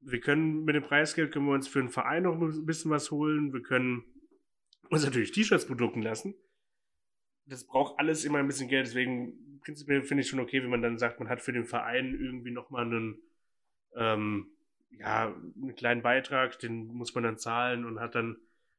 [0.00, 3.12] wir können mit dem Preisgeld können wir uns für den Verein noch ein bisschen was
[3.12, 3.52] holen.
[3.52, 4.02] Wir können
[4.90, 6.34] uns natürlich T-Shirts bedrucken lassen.
[7.44, 10.82] Das braucht alles immer ein bisschen Geld, deswegen prinzipiell finde ich schon okay, wenn man
[10.82, 13.22] dann sagt, man hat für den Verein irgendwie nochmal einen,
[13.94, 14.50] ähm,
[14.90, 18.36] ja, einen kleinen Beitrag, den muss man dann zahlen und hat dann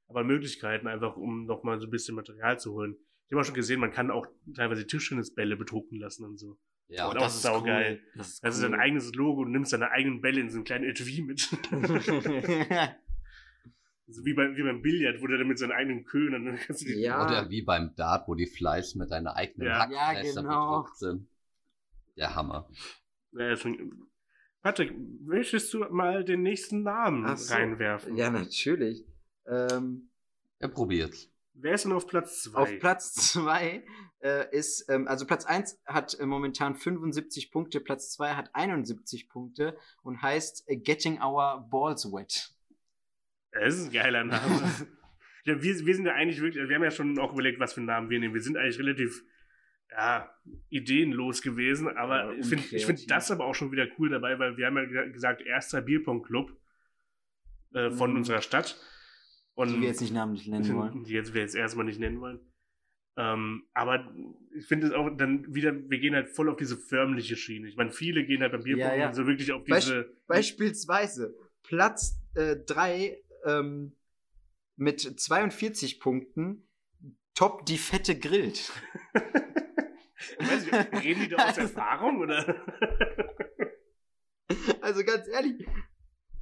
[0.09, 2.97] aber Möglichkeiten einfach, um nochmal so ein bisschen Material zu holen.
[3.27, 6.57] Ich habe auch schon gesehen, man kann auch teilweise Tischtennisbälle bedrucken lassen und so.
[6.89, 8.01] Ja, Oh, das ist saugeil.
[8.15, 10.63] Das ist Das ist dein eigenes Logo und nimmst deine eigenen Bälle in so einen
[10.63, 11.41] kleinen Etui mit.
[14.07, 16.81] so wie, bei, wie beim Billard, wo der dann mit seinen eigenen Köhlen, dann kannst
[16.83, 17.01] du die.
[17.01, 17.25] ja.
[17.25, 19.79] Oder wie beim Dart, wo die Fleiß mit deiner eigenen Ja.
[19.79, 20.69] Hackfresser Ja, genau.
[20.81, 21.27] bedruckt sind.
[22.15, 22.69] Der Hammer.
[23.33, 24.07] Ja, schon-
[24.61, 24.93] Patrick,
[25.25, 27.53] möchtest du mal den nächsten Namen so.
[27.53, 28.15] reinwerfen?
[28.15, 29.05] ja, natürlich.
[29.45, 30.09] Ähm,
[30.59, 31.29] Er probiert's.
[31.59, 32.57] Wer ist denn auf Platz 2?
[32.61, 33.83] Auf Platz 2
[34.21, 39.27] äh, ist, ähm, also Platz 1 hat äh, momentan 75 Punkte, Platz 2 hat 71
[39.27, 42.51] Punkte und heißt äh, Getting Our Balls Wet.
[43.51, 44.61] Das ist ein geiler Name.
[45.45, 47.79] ja, wir, wir sind ja eigentlich wirklich, wir haben ja schon auch überlegt, was für
[47.79, 48.33] einen Namen wir nehmen.
[48.35, 49.23] Wir sind eigentlich relativ
[49.89, 50.29] ja,
[50.69, 54.57] ideenlos gewesen, aber Ja, ich finde find das aber auch schon wieder cool dabei, weil
[54.57, 56.51] wir haben ja ge- gesagt, erster Bierpong-Club
[57.73, 58.17] äh, von Mhm.
[58.17, 58.79] unserer Stadt.
[59.57, 61.03] Und Die wir jetzt nicht namentlich nennen wollen.
[61.03, 62.39] die jetzt wir jetzt erstmal nicht nennen wollen.
[63.17, 64.13] Ähm, aber
[64.55, 67.67] ich finde es auch dann wieder, wir gehen halt voll auf diese förmliche Schiene.
[67.67, 69.13] Ich meine, viele gehen halt beim Bierpong Ja, ja.
[69.13, 70.13] so wirklich auf diese.
[70.27, 73.95] Beispielsweise Platz 3 ähm,
[74.75, 76.67] mit 42 Punkten,
[77.33, 78.71] Top die Fette grillt.
[80.39, 82.63] Weiß ich, reden die da aus Erfahrung oder?
[84.81, 85.65] Also ganz ehrlich,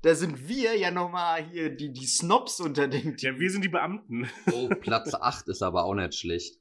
[0.05, 3.69] da sind wir ja nochmal hier die, die Snobs unter den ja, wir sind die
[3.69, 4.29] Beamten.
[4.53, 6.59] Oh, Platz 8 ist aber auch nicht schlecht.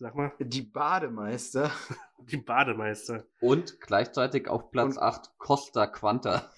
[0.00, 1.70] Sag mal, Die Bademeister.
[2.18, 3.24] die Bademeister.
[3.40, 6.50] Und gleichzeitig auf Platz Und- 8 Costa Quanta.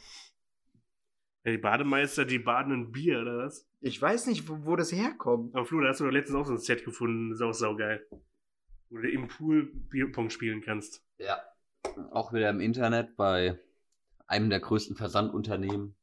[1.45, 3.67] Ja, die Bademeister, die baden in Bier, oder was?
[3.81, 5.55] Ich weiß nicht, wo, wo das herkommt.
[5.55, 8.07] Aber Flo, da hast du doch letztens auch so ein Set gefunden, ist auch saugeil.
[8.91, 11.03] Wo du im Pool Bierpong spielen kannst.
[11.19, 11.39] Ja.
[12.11, 13.59] Auch wieder im Internet bei
[14.31, 15.97] einem der größten Versandunternehmen.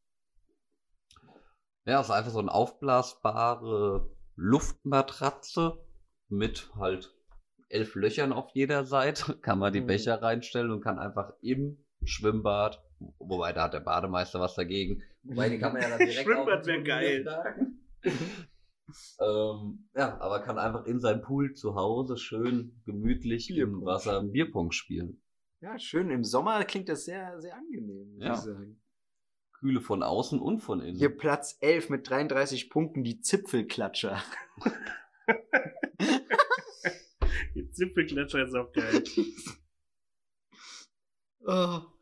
[1.85, 5.79] Ja, ist einfach so eine aufblasbare Luftmatratze
[6.27, 7.13] mit halt
[7.69, 9.35] elf Löchern auf jeder Seite.
[9.41, 9.87] Kann man die Mhm.
[9.87, 12.83] Becher reinstellen und kann einfach im Schwimmbad,
[13.19, 15.01] wobei da hat der Bademeister was dagegen.
[15.23, 17.25] Wobei die kann man ja dann direkt Schwimmbad auf wär den geil.
[19.19, 24.23] Ähm, ja, aber kann einfach in seinem Pool zu Hause schön gemütlich Bierpong im Wasser
[24.23, 25.21] Bierpong spielen.
[25.59, 26.09] Ja, schön.
[26.11, 28.33] Im Sommer klingt das sehr, sehr angenehm, muss Ja.
[28.33, 28.81] ich sagen.
[29.53, 30.97] Kühle von außen und von innen.
[30.97, 34.21] Hier Platz 11 mit 33 Punkten, die Zipfelklatscher.
[37.55, 39.03] Die Zipfelklatscher ist auch geil.
[41.45, 41.79] oh.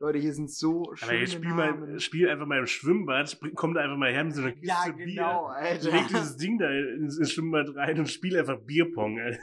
[0.00, 1.80] Leute, hier sind so Aber schöne jetzt spiel, Namen.
[1.92, 4.66] mal, spiel einfach mal im Schwimmbad, komm da einfach mal her mit so einer Kiste
[4.68, 5.06] ja, Bier.
[5.06, 5.90] genau, Alter.
[5.90, 9.18] Leg dieses Ding da ins, ins Schwimmbad rein und spiel einfach Bierpong.
[9.18, 9.40] Alter.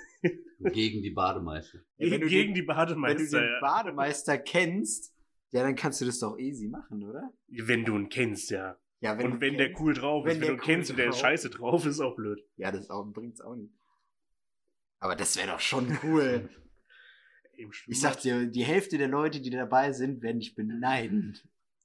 [0.72, 1.80] Gegen die Bademeister.
[1.98, 3.40] Ja, wenn du Gegen den- die Wenn du Bademeister.
[3.42, 3.60] den ja.
[3.60, 5.14] Bademeister kennst,
[5.52, 7.34] ja, dann kannst du das doch easy machen, oder?
[7.50, 8.78] Wenn du ihn kennst, ja.
[9.02, 10.90] Ja, und du wenn der kennst- cool drauf wenn ist, wenn der du ihn kennst
[10.90, 12.40] cool und der ist scheiße drauf, ist auch blöd.
[12.56, 13.74] Ja, das auch, bringt's auch nicht.
[15.00, 16.50] Aber das wäre doch schon cool.
[17.58, 18.02] Im ich Schwimmbad.
[18.02, 21.38] sag dir, die Hälfte der Leute, die dabei sind, werden dich beneiden.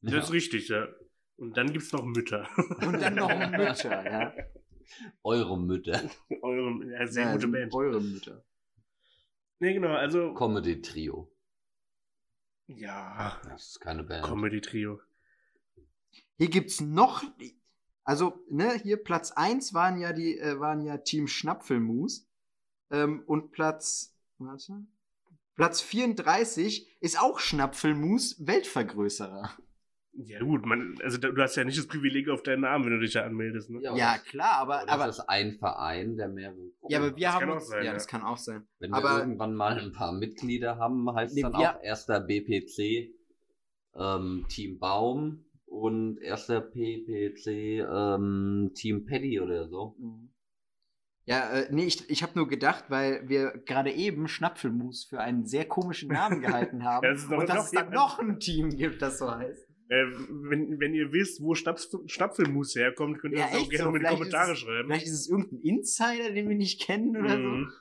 [0.03, 0.89] Das ist richtig, ja.
[1.37, 2.49] Und dann gibt's noch Mütter.
[2.87, 4.35] Und dann noch Mütter, ja.
[5.23, 6.03] Eure Mütter.
[6.43, 7.75] Eure, ja, sehr ja, gute Band.
[7.75, 8.45] Eure Mütter.
[9.59, 10.35] Nee, genau, also.
[10.35, 11.31] Comedy Trio.
[12.77, 14.25] Ja, Das ist keine Band.
[14.25, 15.01] Comedy-Trio.
[16.37, 17.25] Hier gibt's noch,
[18.05, 22.29] also, ne, hier Platz 1 waren ja die, äh, waren ja Team Schnapfelmus.
[22.91, 24.85] Ähm, und Platz, warte,
[25.61, 29.51] Platz 34 ist auch Schnapfelmus, Weltvergrößerer.
[30.15, 33.01] Ja, gut, man, also du hast ja nicht das Privileg auf deinen Namen, wenn du
[33.01, 33.81] dich da anmeldest, ne?
[33.83, 36.57] Ja, Ja, klar, aber, Oder aber, das ist ein Verein, der mehrere
[36.89, 37.93] ja, aber wir Das haben kann auch uns, sein, ja, ja.
[37.93, 38.67] das kann auch sein.
[38.79, 42.21] Wenn wir aber- irgendwann mal ein paar Mitglieder haben, heißt Nee, dann wir- auch erster
[42.21, 43.13] BPC
[43.97, 49.95] ähm, Team Baum und erster PPC ähm, Team Paddy oder so.
[49.99, 50.31] Mhm.
[51.31, 55.47] Ja, äh, nee, ich, ich habe nur gedacht, weil wir gerade eben Schnapfelmus für einen
[55.47, 57.05] sehr komischen Namen gehalten haben.
[57.05, 59.69] Ja, das und dass es dann noch ein Team gibt, das so heißt.
[59.91, 63.85] Äh, wenn, wenn ihr wisst, wo Stapf Stapfelmus herkommt, könnt ihr Ja, das auch gerne
[63.85, 64.89] so, in die Kommentare es- schreiben.
[64.89, 67.73] Vielleicht ist es irgendein Insider, den wir nicht kennen oder Mhm.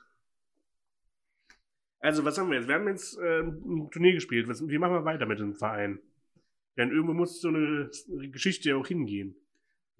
[2.02, 2.68] Also, was haben wir jetzt?
[2.68, 4.48] Wir haben jetzt äh, ein Turnier gespielt.
[4.48, 5.98] Was, wie machen wir weiter mit dem Verein?
[6.78, 7.90] Denn irgendwo muss so eine
[8.32, 9.34] Geschichte ja auch hingehen.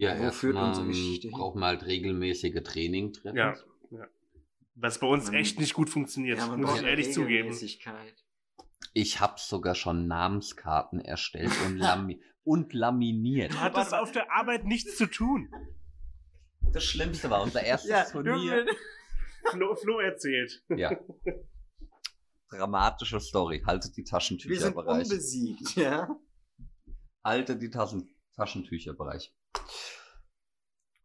[0.00, 1.36] Ja, Wo führt unsere Geschichte hin?
[1.36, 3.36] brauchen wir halt regelmäßige Training treffen.
[3.36, 3.54] Ja.
[3.90, 4.06] ja.
[4.74, 6.38] Was bei uns Man- echt nicht gut funktioniert.
[6.38, 7.54] Ja, man muss ich ehrlich zugeben.
[8.94, 13.60] Ich habe sogar schon Namenskarten erstellt und, lami und laminiert.
[13.60, 15.50] Hat das auf der Arbeit nichts zu tun?
[16.72, 18.64] Das Schlimmste war unser erstes Turnier.
[19.50, 20.62] Flo, Flo erzählt.
[20.76, 20.98] Ja.
[22.50, 23.62] Dramatische Story.
[23.66, 25.02] Haltet die Taschentücher Wir sind bereit.
[25.04, 26.08] unbesiegt, ja.
[27.22, 28.08] Haltet die Taschen
[28.40, 29.35] Taschentücher bereit.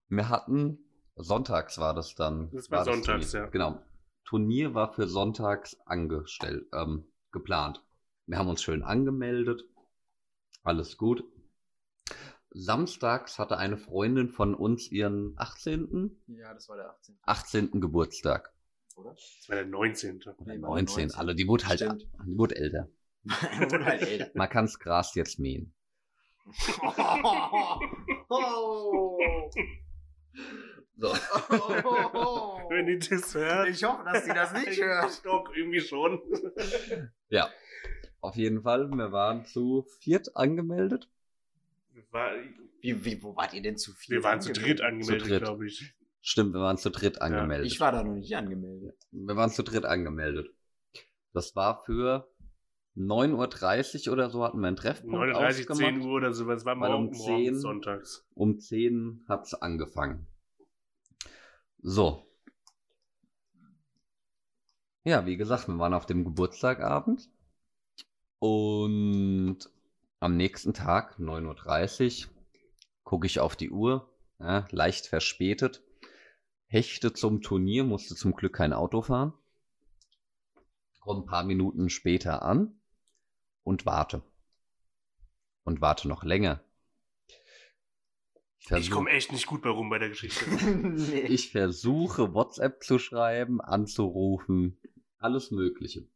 [0.08, 0.80] Wir hatten,
[1.18, 2.50] sonntags war das dann.
[2.54, 3.46] Das war sonntags, Turnier.
[3.46, 3.52] ja.
[3.52, 3.82] Genau.
[4.24, 7.84] Turnier war für sonntags angestellt, ähm, geplant.
[8.26, 9.66] Wir haben uns schön angemeldet.
[10.64, 11.26] Alles gut.
[12.52, 16.18] Samstags hatte eine Freundin von uns ihren 18.
[16.28, 17.18] Ja, das war der 18.
[17.24, 17.82] 18.
[17.82, 18.54] Geburtstag.
[18.96, 19.10] Oder?
[19.12, 20.22] Das war der 19.
[20.22, 21.08] Oder Nee, war 19.
[21.08, 21.20] 19.
[21.20, 22.08] Also die wurde halt Stimmt.
[22.26, 22.88] die wurde älter.
[23.28, 24.32] Halt älter.
[24.36, 25.75] Man kann's Gras jetzt mähen.
[28.30, 29.20] Oh.
[30.98, 31.08] So.
[32.70, 33.70] Wenn die das hört.
[33.70, 35.26] Ich hoffe, dass die das nicht hört.
[35.26, 36.22] Doch, irgendwie schon.
[37.30, 37.50] Ja.
[38.22, 41.10] Auf jeden Fall, wir waren zu viert angemeldet.
[42.12, 42.32] War,
[42.82, 44.16] Wie, wie, wo wart ihr denn zu viel?
[44.18, 45.22] wir waren zu dritt angemeldet?
[45.22, 45.44] angemeldet, dritt.
[45.44, 45.94] glaube ich.
[46.22, 47.68] Stimmt, wir waren zu dritt angemeldet.
[47.68, 48.98] Ich war da noch nicht angemeldet.
[49.12, 50.50] Wir waren zu dritt angemeldet.
[51.34, 52.28] Das war für
[52.98, 55.96] 9.30 Uhr oder so hatten wir einen Treffpunkt 39, ausgemacht.
[55.96, 56.64] 10 Uhr oder sowas.
[56.64, 58.26] War um morgen, morgen 10 sonntags.
[58.34, 60.28] Um 10 hat's angefangen.
[61.82, 62.26] So.
[65.04, 67.30] Ja, wie gesagt, wir waren auf dem Geburtstagabend.
[68.40, 69.58] Und
[70.20, 72.34] am nächsten Tag, 9.30 Uhr,
[73.04, 74.10] gucke ich auf die Uhr.
[74.40, 75.84] Ja, leicht verspätet.
[76.68, 79.34] Hechte zum Turnier, musste zum Glück kein Auto fahren.
[81.02, 82.80] Komm ein paar Minuten später an
[83.66, 84.22] und warte.
[85.64, 86.64] Und warte noch länger.
[88.60, 90.50] Ich versuch- komme echt nicht gut bei rum bei der Geschichte.
[90.76, 91.22] nee.
[91.22, 94.80] ich versuche WhatsApp zu schreiben, anzurufen,
[95.18, 96.08] alles Mögliche.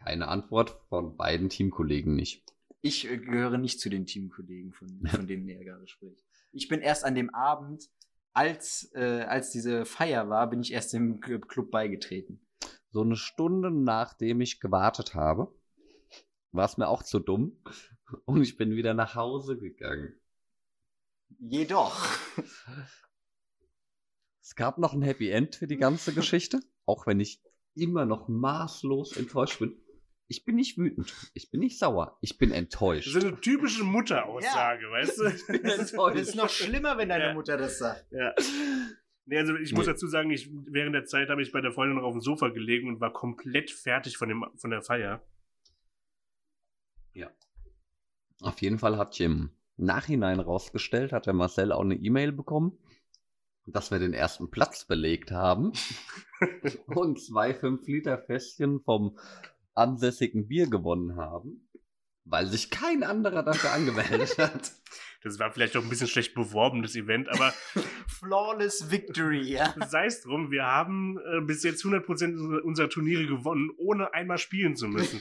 [0.00, 2.44] Keine Antwort von beiden Teamkollegen nicht.
[2.80, 6.24] Ich äh, gehöre nicht zu den Teamkollegen, von, von denen er gerade spricht.
[6.52, 7.88] Ich bin erst an dem Abend,
[8.32, 12.40] als, äh, als diese Feier war, bin ich erst dem Club beigetreten.
[12.90, 15.52] So eine Stunde nachdem ich gewartet habe,
[16.52, 17.56] war es mir auch zu dumm
[18.24, 20.14] und ich bin wieder nach Hause gegangen.
[21.40, 22.06] Jedoch.
[24.42, 27.42] Es gab noch ein Happy End für die ganze Geschichte, auch wenn ich
[27.74, 29.76] immer noch maßlos enttäuscht bin.
[30.30, 33.14] Ich bin nicht wütend, ich bin nicht sauer, ich bin Das enttäuscht.
[33.16, 35.22] ist eine typische Mutter-Aussage, weißt du?
[35.52, 36.16] bin Das ist, enttäuscht.
[36.18, 37.34] das ist noch schlimmer, wenn deine Ja.
[37.34, 38.06] Mutter das sagt.
[38.12, 38.34] Ja.
[39.24, 41.96] Nee, also ich muss dazu sagen, ich, während der Zeit habe ich bei der Freundin
[41.96, 45.22] noch auf dem Sofa gelegen und war komplett fertig von, dem, von der Feier.
[48.40, 52.78] Auf jeden Fall hat sich im Nachhinein rausgestellt, hat der Marcel auch eine E-Mail bekommen,
[53.66, 55.72] dass wir den ersten Platz belegt haben
[56.86, 59.18] und zwei 5-Liter-Fässchen vom
[59.74, 61.68] ansässigen Bier gewonnen haben,
[62.24, 64.72] weil sich kein anderer dafür angemeldet hat.
[65.22, 67.52] Das war vielleicht auch ein bisschen schlecht beworben, das Event, aber
[68.06, 69.74] Flawless Victory, ja.
[69.88, 74.76] sei es drum, wir haben äh, bis jetzt 100% unserer Turniere gewonnen, ohne einmal spielen
[74.76, 75.20] zu müssen.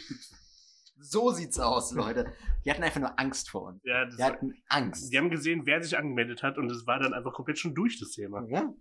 [1.00, 2.34] So sieht's aus, Leute.
[2.66, 3.82] Die hatten einfach nur Angst vor uns.
[3.84, 5.12] Ja, das Die hatten Angst.
[5.14, 8.00] die haben gesehen, wer sich angemeldet hat und es war dann einfach komplett schon durch
[8.00, 8.46] das Thema.
[8.50, 8.74] ja.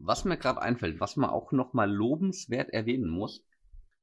[0.00, 3.44] Was mir gerade einfällt, was man auch noch mal lobenswert erwähnen muss,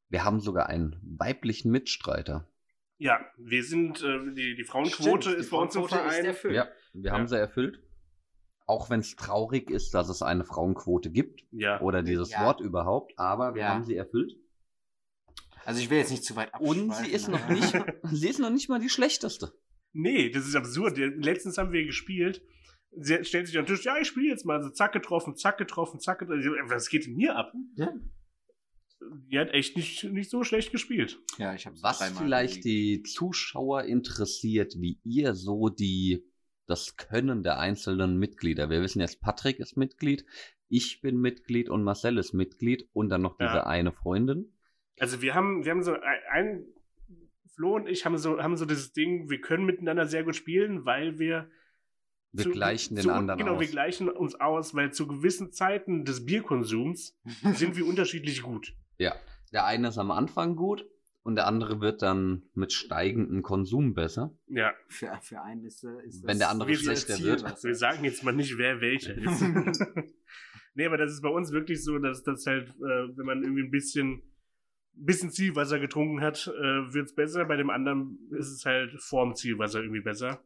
[0.10, 2.50] wir haben sogar einen weiblichen Mitstreiter.
[2.98, 6.26] Ja, wir sind, äh, die, die Frauenquote Stimmt, ist die bei uns im Verein.
[6.26, 6.54] erfüllt.
[6.56, 7.28] Ja, wir haben Ja.
[7.28, 7.82] sie erfüllt.
[8.65, 12.45] Auch wenn es traurig ist, dass es eine Frauenquote gibt Ja, oder dieses Ja.
[12.45, 13.69] Wort überhaupt, aber wir Ja.
[13.69, 14.34] haben sie erfüllt.
[15.65, 17.73] Also ich will jetzt nicht zu weit Und abschweifen, sie ist noch nicht,
[18.12, 19.51] sie ist noch nicht mal die schlechteste.
[19.93, 20.97] nee, das ist absurd.
[20.97, 22.41] Letztens haben wir gespielt.
[22.97, 24.62] Sie stellt sich an den Tisch, ja, ich spiele jetzt mal.
[24.63, 26.69] So, zack getroffen, zack getroffen, zack getroffen.
[26.69, 27.51] Was geht denn hier ab?
[27.75, 27.91] Ja.
[29.30, 31.19] Die hat echt nicht, nicht so schlecht gespielt.
[31.38, 36.23] Ja, ich hab's Was vielleicht die Zuschauer interessiert, wie ihr so die
[36.67, 38.69] das Können der einzelnen Mitglieder.
[38.69, 40.25] Wir wissen jetzt, Patrick ist Mitglied,
[40.67, 43.65] ich bin Mitglied und Marcel ist Mitglied und dann noch diese Ja.
[43.67, 44.55] eine Freundin.
[45.00, 46.00] Also wir haben, wir haben so ein,
[46.32, 46.66] ein
[47.54, 50.86] Flo und ich haben so, haben so dieses Ding, wir können miteinander sehr gut spielen,
[50.86, 51.50] weil wir
[52.34, 53.62] Wir zu- gleichen den zu, anderen Genau, aus.
[53.62, 57.18] wir gleichen uns aus, weil zu gewissen Zeiten des Bierkonsums
[57.56, 58.74] sind wir unterschiedlich gut.
[58.98, 59.16] Ja,
[59.54, 60.86] der eine ist am Anfang gut
[61.24, 64.32] und der andere wird dann mit steigendem Konsum besser.
[64.48, 67.44] Ja, Für, für einen ist, äh, ist Wenn der andere Wir- schlechter wird.
[67.64, 69.42] wir sagen jetzt mal nicht, wer welcher ist.
[70.76, 73.64] nee, aber das ist bei uns wirklich so, dass das halt, äh, wenn man irgendwie
[73.64, 74.22] ein bisschen,
[74.98, 77.46] bisschen Zielwasser getrunken hat, äh, wird's besser.
[77.46, 80.39] Bei dem anderen ist es halt vorm Zielwasser irgendwie besser.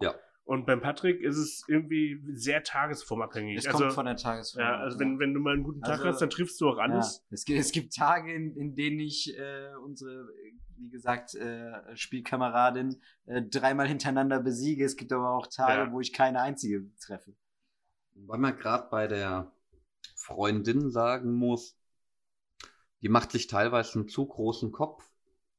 [0.00, 0.14] Ja.
[0.44, 3.58] Und beim Patrick ist es irgendwie sehr tagesformabhängig.
[3.58, 4.64] Es also, kommt von der Tagesform.
[4.64, 6.78] ja, also wenn, wenn du mal einen guten Tag Also- hast, dann triffst du auch
[6.78, 7.18] alles.
[7.18, 10.28] Ja, es, gibt, es gibt Tage, in, in denen ich äh, unsere,
[10.76, 14.84] wie gesagt, äh, Spielkameradin äh, dreimal hintereinander besiege.
[14.84, 15.92] Es gibt aber auch Tage, Ja.
[15.92, 17.34] wo ich keine einzige treffe.
[18.14, 19.52] Weil man gerade bei der
[20.16, 21.78] Freundin sagen muss,
[23.02, 25.08] die macht sich teilweise einen zu großen Kopf,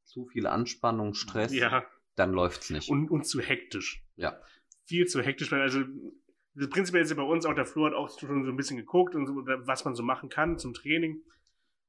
[0.03, 1.85] zu viel Anspannung, Stress, Ja.
[2.15, 2.89] dann läuft's nicht.
[2.89, 4.03] Und, und zu hektisch.
[4.15, 4.39] ja.
[4.85, 5.81] viel zu hektisch, weil also
[6.55, 8.77] das prinzipiell ist ja bei uns auch der Flo hat auch schon so ein bisschen
[8.77, 11.23] geguckt und so, was man so machen kann zum Training.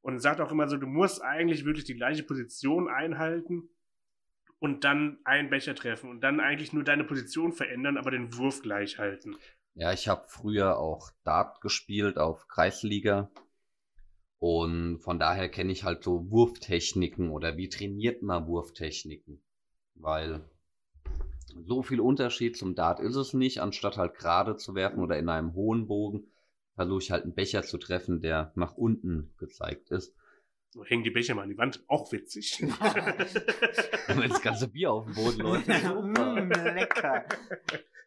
[0.01, 3.71] Und sagt auch immer so, du musst eigentlich wirklich die gleiche Position einhalten
[4.59, 8.63] und dann einen Becher treffen und dann eigentlich nur deine Position verändern, aber den Wurf
[8.63, 9.37] gleich halten.
[9.75, 13.31] Ja, ich habe früher auch Dart gespielt auf Kreisliga.
[14.47, 19.43] Und von daher kenne ich halt so Wurftechniken oder wie trainiert man Wurftechniken.
[19.95, 20.45] Weil
[21.67, 23.61] so viel Unterschied zum Dart ist es nicht.
[23.63, 26.27] Anstatt halt gerade zu werfen oder in einem hohen Bogen,
[26.75, 30.15] versuche ich halt einen Becher zu treffen, der nach unten gezeigt ist.
[30.73, 32.61] So hängen die Becher mal an die Wand, auch witzig.
[34.09, 35.69] Wenn das ganze Bier auf dem Boden läuft.
[35.69, 37.25] mm, lecker.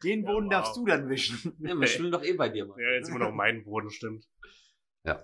[0.04, 0.52] Den Ja, Boden wow.
[0.52, 1.56] darfst du dann wischen.
[1.62, 2.78] Ja, wir spielen doch eh bei dir, Mann.
[2.78, 4.28] ja, jetzt immer noch mein Boden, stimmt.
[5.04, 5.24] Ja.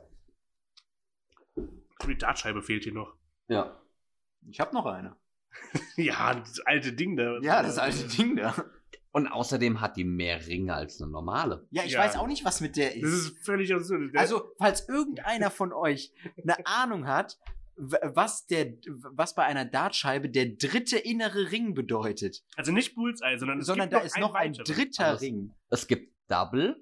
[2.08, 3.16] Die Dartscheibe fehlt hier noch.
[3.48, 3.80] Ja.
[4.50, 5.16] Ich hab noch eine.
[5.98, 7.40] Ja, das alte Ding da.
[7.42, 8.56] Ja, das alte Ding da.
[9.12, 11.68] Und außerdem hat die mehr Ringe als eine normale.
[11.70, 12.00] Ja, ich Ja.
[12.00, 13.28] weiß auch nicht, was mit der Das ist.
[13.38, 14.16] ist völlig absurd.
[14.18, 17.38] Also, falls irgendeiner von euch eine Ahnung hat,
[17.76, 23.60] was, der, was bei einer Dartscheibe der dritte innere Ring bedeutet, also nicht Bullseye, sondern
[23.60, 24.66] es sondern gibt da noch ist noch ein weiteren.
[24.76, 25.22] dritter Alles.
[25.22, 25.52] Ring.
[25.70, 26.76] Es gibt Double,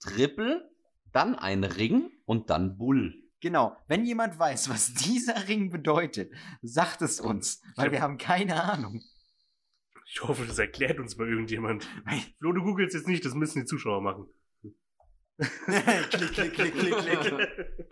[0.00, 0.68] Triple,
[1.12, 3.21] dann ein Ring und dann Bull.
[3.42, 3.76] Genau.
[3.88, 6.32] Wenn jemand weiß, was dieser Ring bedeutet,
[6.62, 9.02] sagt es uns, weil wir haben keine Ahnung.
[10.06, 11.88] Ich hoffe, das erklärt uns mal irgendjemand.
[12.38, 14.26] Flo, du googelst jetzt nicht, das müssen die Zuschauer machen.
[15.38, 17.48] klick, klick, klick, klick, klick.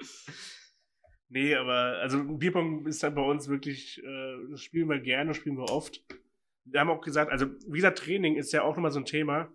[1.28, 5.56] nee, aber also Bierpong ist dann bei uns wirklich, äh, das spielen wir gerne, spielen
[5.56, 6.04] wir oft.
[6.64, 9.50] Wir haben auch gesagt, also wie gesagt, Training ist ja auch nochmal so ein Thema.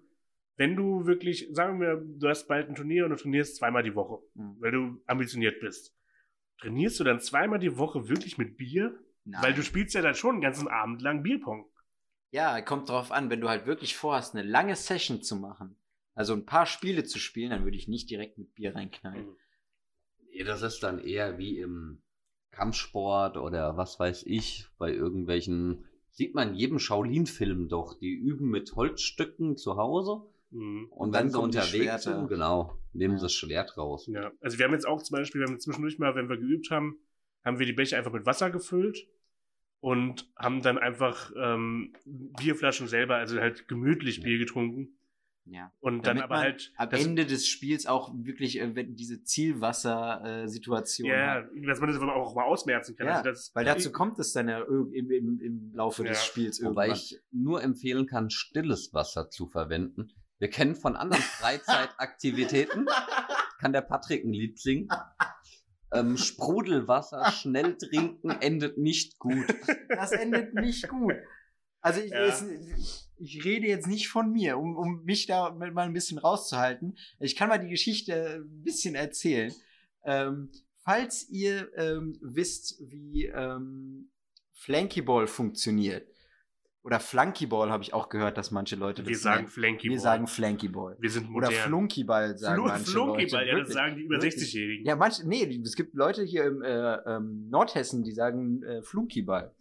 [0.57, 3.95] Wenn du wirklich, sagen wir, du hast bald ein Turnier und du trainierst zweimal die
[3.95, 4.55] Woche, Mhm.
[4.59, 5.93] weil du ambitioniert bist.
[6.59, 8.97] Trainierst du dann zweimal die Woche wirklich mit Bier?
[9.25, 9.43] Nein.
[9.43, 11.65] Weil du spielst ja dann schon einen ganzen Abend lang Bierpong.
[12.31, 15.75] Ja, kommt drauf an, wenn du halt wirklich vorhast, eine lange Session zu machen,
[16.13, 19.27] also ein paar Spiele zu spielen, dann würde ich nicht direkt mit Bier reinknallen.
[20.31, 22.01] Nee, das ist dann eher wie im
[22.51, 28.49] Kampfsport oder was weiß ich, bei irgendwelchen, sieht man in jedem Shaolin-Film doch, die üben
[28.49, 30.87] mit Holzstücken zu Hause Mhm.
[30.91, 33.19] und, dann wenn sie unterwegs sind, genau, nehmen Ja.
[33.19, 34.07] sie das Schwert raus.
[34.07, 36.69] Ja, also wir haben jetzt auch zum Beispiel, wir haben zwischendurch mal, wenn wir geübt
[36.71, 36.97] haben,
[37.43, 39.07] haben wir die Becher einfach mit Wasser gefüllt
[39.81, 44.97] und haben dann einfach ähm, Bierflaschen selber, also halt gemütlich Bier getrunken
[45.45, 45.71] Ja.
[45.79, 51.07] und dann Damit aber man halt am Ende des Spiels auch wirklich äh, diese Zielwasser-Situation
[51.07, 51.49] ja, hat.
[51.67, 53.07] dass man das aber auch mal ausmerzen kann.
[53.07, 56.09] Ja, also das, Weil dazu kommt es dann ja im, im, im Laufe Ja.
[56.09, 56.91] des Spiels Wobei irgendwann.
[56.97, 60.09] ich nur empfehlen kann, stilles Wasser zu verwenden.
[60.39, 62.87] Wir kennen von anderen Freizeitaktivitäten,
[63.59, 64.89] kann der Patrick ein Lied singen.
[65.93, 69.45] Ähm, Sprudelwasser schnell trinken endet nicht gut.
[69.89, 71.13] Das endet nicht gut.
[71.79, 72.25] Also ich, Ja.
[72.25, 72.43] es,
[73.17, 76.97] ich rede jetzt nicht von mir, um, um mich da mal ein bisschen rauszuhalten.
[77.19, 79.53] Ich kann mal die Geschichte ein bisschen erzählen.
[80.03, 80.51] Ähm,
[80.83, 84.09] falls ihr ähm, wisst, wie ähm,
[84.53, 86.07] Flankyball funktioniert,
[86.85, 89.47] oder Flunkyball habe ich auch gehört, dass manche Leute das wir sagen nennen.
[89.49, 90.95] Flanky Wir sagen Flankyball.
[90.99, 91.53] wir sind Oder modern.
[91.67, 93.57] Flunkyball sagen Flu manche Flunkyball, Leute.
[93.57, 94.35] ja, das sagen die über Wirklich.
[94.35, 94.85] 60-Jährigen.
[94.85, 99.51] Ja, manche, nee, es gibt Leute hier im äh, ähm, Nordhessen, die sagen äh, Flunkyball.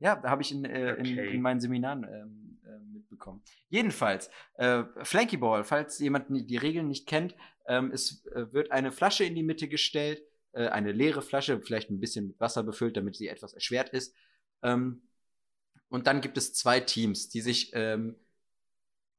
[0.00, 1.34] Ja, da habe ich in, äh, in, Okay.
[1.34, 3.42] in meinen Seminaren ähm, äh, mitbekommen.
[3.68, 7.36] Jedenfalls, äh, Flankyball, falls jemand die Regeln nicht kennt,
[7.68, 10.20] ähm, es äh, wird eine Flasche in die Mitte gestellt,
[10.50, 14.16] äh, eine leere Flasche, vielleicht ein bisschen mit Wasser befüllt, damit sie etwas erschwert ist.
[14.64, 15.02] Ähm,
[15.92, 18.16] und dann gibt es zwei Teams, die sich ähm,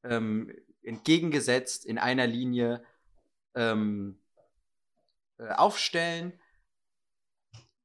[0.02, 0.52] ähm,
[0.82, 2.84] entgegengesetzt in einer Linie
[3.54, 4.18] ähm,
[5.38, 6.32] äh, aufstellen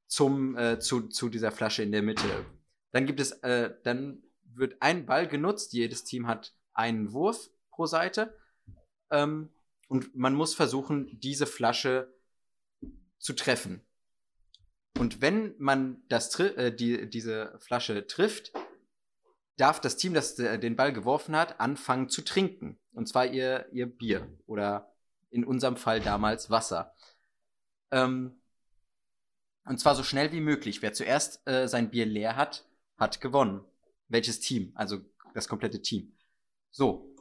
[0.08, 2.48] zum, äh, zu, zu dieser Flasche in der Mitte.
[2.92, 7.86] Dann gibt es, äh, dann wird ein Ball genutzt, jedes Team hat einen Wurf pro
[7.86, 8.36] Seite.
[9.12, 9.54] Ähm,
[9.88, 12.12] und man muss versuchen, diese Flasche
[13.20, 13.86] zu treffen.
[14.98, 18.52] Und wenn man das äh, die, diese Flasche trifft,
[19.60, 22.80] darf das Team, das äh, den Ball geworfen hat, anfangen zu trinken.
[22.94, 24.92] Und zwar ihr, ihr Bier oder
[25.30, 26.94] in unserem Fall damals Wasser.
[27.92, 28.42] Ähm,
[29.66, 30.82] und zwar so schnell wie möglich.
[30.82, 32.66] Wer zuerst äh, sein Bier leer hat,
[32.98, 33.62] hat gewonnen.
[34.08, 34.72] Welches Team?
[34.76, 35.00] Also
[35.34, 36.14] das komplette Team.
[36.72, 37.16] So.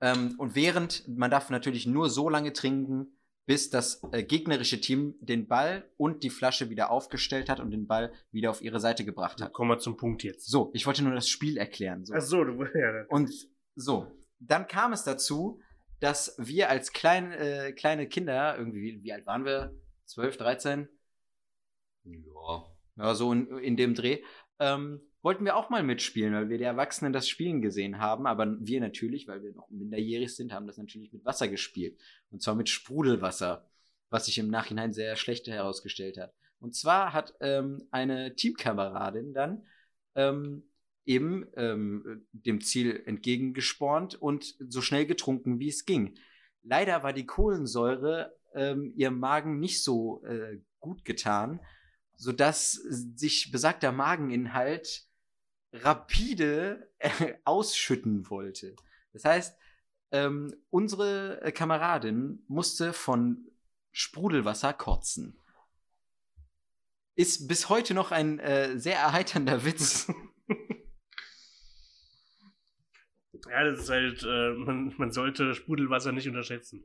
[0.00, 3.17] Ähm, und während, man darf natürlich nur so lange trinken,
[3.48, 7.86] bis das äh, gegnerische Team den Ball und die Flasche wieder aufgestellt hat und den
[7.86, 9.54] Ball wieder auf ihre Seite gebracht hat.
[9.54, 10.50] Kommen wir zum Punkt jetzt.
[10.50, 12.04] So, ich wollte nur das Spiel erklären.
[12.04, 12.12] So.
[12.14, 13.30] Ach so, du, ja, Und
[13.74, 14.06] so,
[14.38, 15.62] dann kam es dazu,
[15.98, 19.74] dass wir als klein, äh, kleine Kinder, irgendwie, wie, alt waren wir?
[20.04, 20.88] 12, 13?
[22.04, 22.66] Ja.
[22.96, 24.22] Ja, so in, in dem Dreh.
[24.58, 28.26] Ähm, wollten wir auch mal mitspielen, weil wir die Erwachsenen das Spielen gesehen haben.
[28.26, 31.98] Aber wir natürlich, weil wir noch minderjährig sind, haben das natürlich mit Wasser gespielt.
[32.30, 33.68] Und zwar mit Sprudelwasser,
[34.10, 36.34] was sich im Nachhinein sehr schlecht herausgestellt hat.
[36.60, 39.66] Und zwar hat ähm, eine Teamkameradin dann
[40.14, 40.64] ähm,
[41.04, 46.18] eben ähm, dem Ziel entgegengespornt und so schnell getrunken, wie es ging.
[46.62, 51.60] Leider war die Kohlensäure ähm, ihrem Magen nicht so äh, gut getan,
[52.14, 55.07] sodass sich besagter Mageninhalt
[55.72, 58.74] rapide äh, ausschütten wollte.
[59.12, 59.58] Das heißt,
[60.10, 63.46] ähm, unsere äh, Kameradin musste von
[63.92, 65.38] Sprudelwasser kotzen.
[67.14, 70.10] Ist bis heute noch ein äh, sehr erheiternder Witz.
[73.50, 76.84] Ja, das ist halt, äh, man, man sollte Sprudelwasser nicht unterschätzen.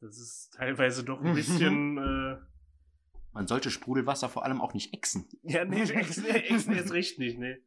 [0.00, 1.98] Das ist teilweise doch ein bisschen.
[3.34, 5.28] Man sollte Sprudelwasser vor allem auch nicht exen.
[5.42, 7.58] ja, nee, Exen, Exen jetzt recht nicht, ne.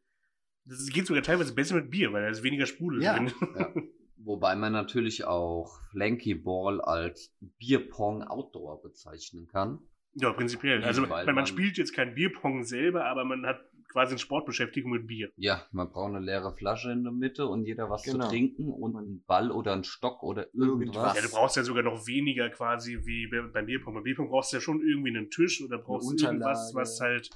[0.64, 3.16] Das geht sogar teilweise besser mit Bier, weil da ist weniger Sprudel Ja.
[3.16, 3.32] drin.
[3.56, 3.72] Ja.
[4.20, 9.78] Wobei man natürlich auch Flanky Ball als Bierpong Outdoor bezeichnen kann.
[10.14, 10.82] Ja, prinzipiell.
[10.82, 14.18] Also Weil man, man man- spielt jetzt kein Bierpong selber, aber man hat quasi eine
[14.18, 15.30] Sportbeschäftigung mit Bier.
[15.36, 18.24] Ja, man braucht eine leere Flasche in der Mitte und jeder was Genau.
[18.24, 21.16] zu trinken und einen Ball oder einen Stock oder irgendwas.
[21.16, 23.94] Ja, du brauchst ja sogar noch weniger quasi wie bei- beim Bierpong.
[23.94, 27.30] Beim Bierpong brauchst du ja schon irgendwie einen Tisch oder brauchst du irgendwas, was halt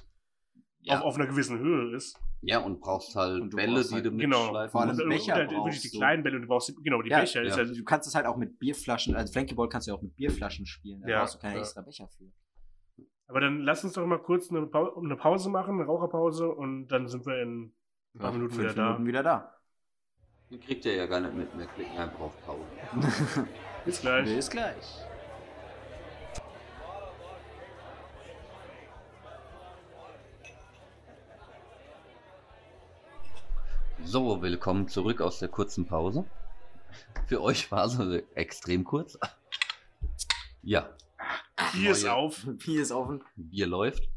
[0.81, 0.99] ja.
[0.99, 2.19] auf, auf einer gewissen Höhe ist.
[2.45, 4.41] ja, und brauchst halt Und du Bälle, brauchst die halt- du Genau.
[4.43, 7.09] mitschleifen Vor allem Becher halt wirklich brauchst die kleinen Bälle und du brauchst genau die
[7.09, 7.41] Ja, Becher.
[7.41, 7.63] Ist ja.
[7.63, 10.13] halt, Du kannst es halt auch mit Bierflaschen, also Flankyball kannst du ja auch mit
[10.17, 11.01] Bierflaschen spielen.
[11.01, 11.61] Da Ja, brauchst du keine ja.
[11.61, 12.25] extra Becher für.
[13.33, 16.89] Aber dann lass uns doch mal kurz eine, Pau eine Pause machen, eine Raucherpause und
[16.89, 17.73] dann sind wir in
[18.13, 18.85] ein paar Minuten fünf wieder da.
[18.89, 19.57] Minuten wieder da.
[20.51, 21.57] Den kriegt ihr ja gar nicht mit.
[21.57, 22.61] Wir klicken einfach auf Pause.
[23.85, 24.35] Bis gleich.
[24.35, 24.99] Bis gleich.
[34.03, 36.23] So, willkommen zurück aus der kurzen Pause.
[37.25, 39.17] Für euch war sie extrem kurz.
[40.61, 40.87] Ja,
[41.73, 42.45] Hier ist auf.
[42.45, 43.23] Bier ist offen.
[43.35, 44.09] Bier läuft.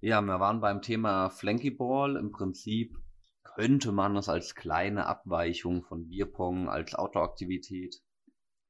[0.00, 2.16] Ja, wir waren beim Thema Flanky Ball.
[2.16, 2.96] Im Prinzip
[3.42, 8.02] könnte man es als kleine Abweichung von Bierpong als Outdoor-Aktivität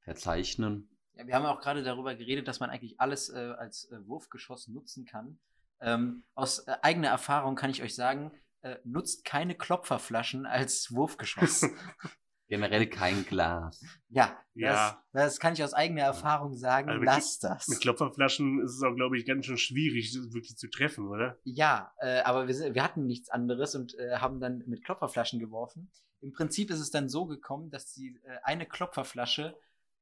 [0.00, 0.88] verzeichnen.
[1.14, 4.06] Ja, wir haben ja auch gerade darüber geredet, dass man eigentlich alles äh, als äh,
[4.06, 5.38] Wurfgeschoss nutzen kann.
[5.80, 8.32] Ähm, aus äh, eigener Erfahrung kann ich euch sagen,
[8.62, 11.62] äh, nutzt keine Klopferflaschen als Wurfgeschoss.
[12.50, 13.80] Generell kein Glas.
[14.08, 15.02] ja, Ja.
[15.12, 16.88] Das, das kann ich aus eigener Erfahrung sagen.
[16.88, 17.68] Also mit- Lasst das.
[17.68, 21.38] Mit Klopferflaschen ist es auch, glaube ich, ganz schön schwierig, das wirklich zu treffen, oder?
[21.44, 25.90] Ja, äh, aber wir, wir hatten nichts anderes und äh, haben dann mit Klopferflaschen geworfen.
[26.20, 29.56] Im Prinzip ist es dann so gekommen, dass die äh, eine Klopferflasche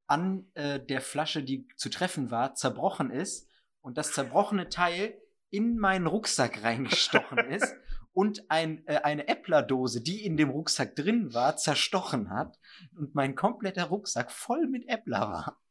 [0.07, 3.46] an äh, der Flasche, die zu treffen war, zerbrochen ist
[3.82, 5.20] und das zerbrochene Teil
[5.51, 7.74] in meinen Rucksack reingestochen ist
[8.18, 12.58] und ein, äh, eine Äppler-Dose, die in dem Rucksack drin war, zerstochen hat
[12.96, 15.62] und mein kompletter Rucksack voll mit Äppler war.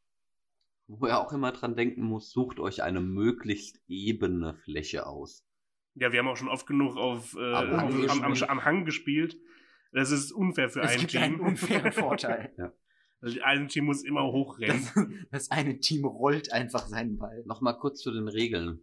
[0.88, 5.44] Wo ihr auch immer dran denken muss, sucht euch eine möglichst ebene Fläche aus.
[5.96, 8.50] Ja, wir haben auch schon oft genug auf, äh, Am auf, am, am, gespielt.
[8.50, 9.38] am Hang gespielt.
[9.92, 11.22] Das ist unfair für Es ein gibt Team.
[11.24, 12.54] einen unfairen Vorteil.
[13.20, 14.80] Also ein Team muss immer hochrennen.
[14.94, 14.94] Das,
[15.32, 17.44] das eine Team rollt einfach seinen Ball.
[17.48, 18.80] Nochmal kurz zu den Regeln.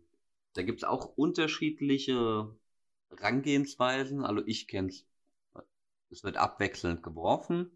[0.54, 2.52] Da gibt es auch unterschiedliche
[3.22, 4.24] Rangehensweisen.
[4.24, 5.06] Also ich kenne es.
[6.10, 7.70] Es wird abwechselnd geworfen.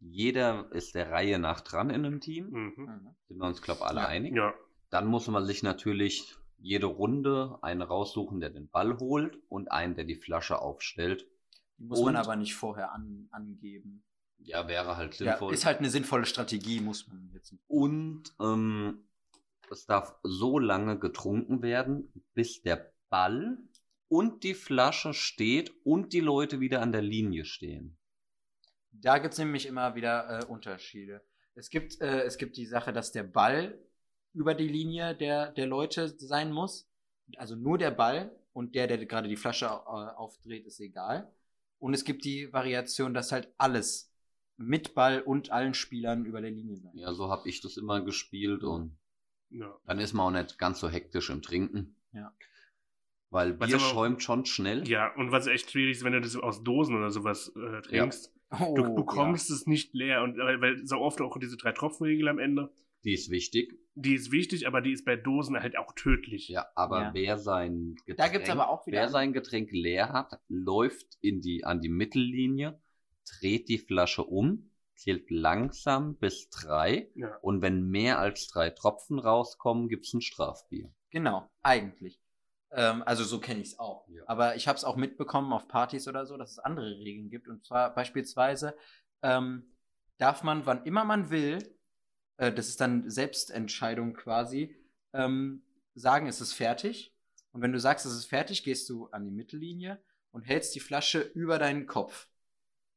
[0.00, 2.50] Jeder ist der Reihe nach dran in einem Team.
[2.50, 3.14] Mhm.
[3.28, 4.06] Sind wir uns, glaube ich, alle Ja.
[4.06, 4.34] einig.
[4.34, 4.54] Ja,
[4.90, 9.94] Dann muss man sich natürlich jede Runde einen raussuchen, der den Ball holt und einen,
[9.94, 11.26] der die Flasche aufstellt.
[11.78, 14.04] Die muss man Und- aber nicht vorher an, angeben.
[14.38, 15.54] Ja, wäre halt Ja, sinnvoll.
[15.54, 17.54] ist halt eine sinnvolle Strategie, muss man jetzt.
[17.68, 19.04] Und ähm,
[19.70, 23.56] es darf so lange getrunken werden, bis der Ball
[24.12, 27.96] und die Flasche steht und die Leute wieder an der Linie stehen.
[28.90, 31.22] Da gibt es nämlich immer wieder äh, Unterschiede.
[31.54, 33.78] Es gibt, äh, es gibt die Sache, dass der Ball
[34.34, 36.90] über die Linie der, der Leute sein muss.
[37.38, 41.32] Also nur der Ball und der, der gerade die Flasche äh, aufdreht, ist egal.
[41.78, 44.12] Und es gibt die Variation, dass halt alles
[44.58, 46.92] mit Ball und allen Spielern über der Linie sein.
[46.98, 48.94] Ja, so habe ich das immer gespielt und
[49.48, 49.74] ja.
[49.86, 51.96] dann ist man auch nicht ganz so hektisch im Trinken.
[52.12, 52.30] Ja.
[53.32, 54.86] Weil Was Bier aber- schäumt schon schnell.
[54.86, 58.32] Ja, und was echt schwierig ist, wenn du das aus Dosen oder sowas äh, trinkst.
[58.60, 60.22] Oh, Du bekommst es nicht leer.
[60.22, 62.70] Und weil, weil so oft auch diese drei Tropfenregel am Ende,
[63.04, 63.72] Die ist wichtig.
[63.94, 66.48] die ist wichtig, aber die ist bei Dosen halt auch tödlich.
[66.48, 67.10] Ja, aber Ja.
[67.14, 71.40] wer sein Getränk, Da gibt's aber auch wieder- wer sein Getränk leer hat, läuft in
[71.40, 72.78] die, an die Mittellinie,
[73.40, 77.34] dreht die Flasche um, zählt langsam bis drei Ja.
[77.40, 80.92] und wenn mehr als drei Tropfen rauskommen, gibt's ein Strafbier.
[81.10, 82.18] Genau, eigentlich.
[82.72, 84.08] Ähm, also so kenne ich es auch.
[84.08, 84.22] Ja.
[84.26, 87.48] Aber ich habe es auch mitbekommen auf Partys oder so, dass es andere Regeln gibt.
[87.48, 88.76] Und zwar beispielsweise
[89.22, 89.64] ähm,
[90.18, 91.58] darf man, wann immer man will,
[92.38, 94.76] äh, das ist dann Selbstentscheidung quasi,
[95.12, 95.62] ähm,
[95.94, 97.14] sagen, es ist fertig.
[97.52, 100.80] Und wenn du sagst, es ist fertig, gehst du an die Mittellinie und hältst die
[100.80, 102.28] Flasche über deinen Kopf.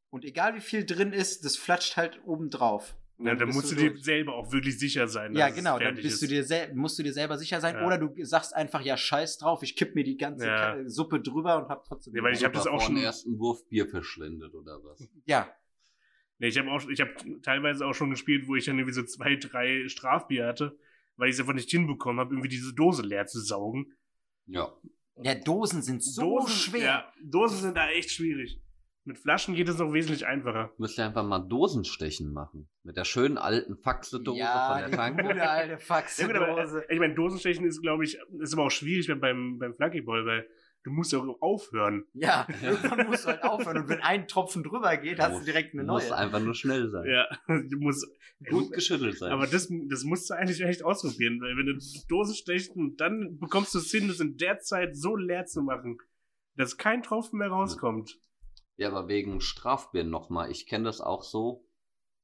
[0.10, 2.96] Und egal wie viel drin ist, das flatscht halt oben drauf.
[3.18, 5.34] Ja, dann musst du du dir selber auch wirklich sicher sein.
[5.36, 7.76] Ja, genau, dann bist du dir musst du dir selber sicher sein.
[7.76, 7.86] Ja.
[7.86, 10.78] Oder du sagst einfach, ja, scheiß drauf, ich kipp mir die ganze Ja.
[10.90, 12.14] Suppe drüber und hab trotzdem.
[12.16, 15.08] Ja, weil ich hab das auch schon- ersten Wurf Bier verschwendet oder was?
[15.26, 15.50] ja,
[16.38, 19.04] Nee, ich habe auch, ich habe teilweise auch schon gespielt, wo ich dann irgendwie so
[19.04, 20.78] zwei, drei Strafbier hatte,
[21.16, 23.94] weil ich es einfach nicht hinbekommen habe, irgendwie diese Dose leer zu saugen.
[24.48, 24.76] Ja.
[25.24, 26.84] ja, Dosen sind so Dosen, schwer.
[26.84, 28.60] Ja, Dosen sind da echt schwierig.
[29.08, 30.74] Mit Flaschen geht es noch wesentlich einfacher.
[30.80, 32.68] Müsst ihr einfach mal Dosenstechen machen.
[32.82, 35.22] Mit der schönen alten Faxedose ja, von der die Tanke.
[35.22, 35.78] gute alte
[36.18, 39.76] Ja, aber, äh, ich meine, Dosenstechen ist, glaube ich, ist aber auch schwierig beim, beim,
[39.76, 40.48] Flunkyball, weil
[40.84, 42.06] du musst ja auch aufhören.
[42.14, 43.78] Ja, irgendwann musst du halt aufhören.
[43.78, 46.18] Und wenn ein Tropfen drüber geht, hast du direkt eine Muss neue.
[46.18, 47.08] einfach nur schnell sein.
[47.08, 48.08] Ja, du musst.
[48.50, 49.32] Gut geschüttelt sein.
[49.32, 51.80] Aber das, das musst du eigentlich echt ausprobieren, weil wenn du
[52.10, 55.62] Dose stechen und dann bekommst du es hin, das in der Zeit so leer zu
[55.62, 56.00] machen,
[56.56, 58.18] dass kein Tropfen mehr rauskommt.
[58.78, 60.52] Ja, aber wegen Strafbier nochmal.
[60.52, 61.66] Ich kenne das auch so,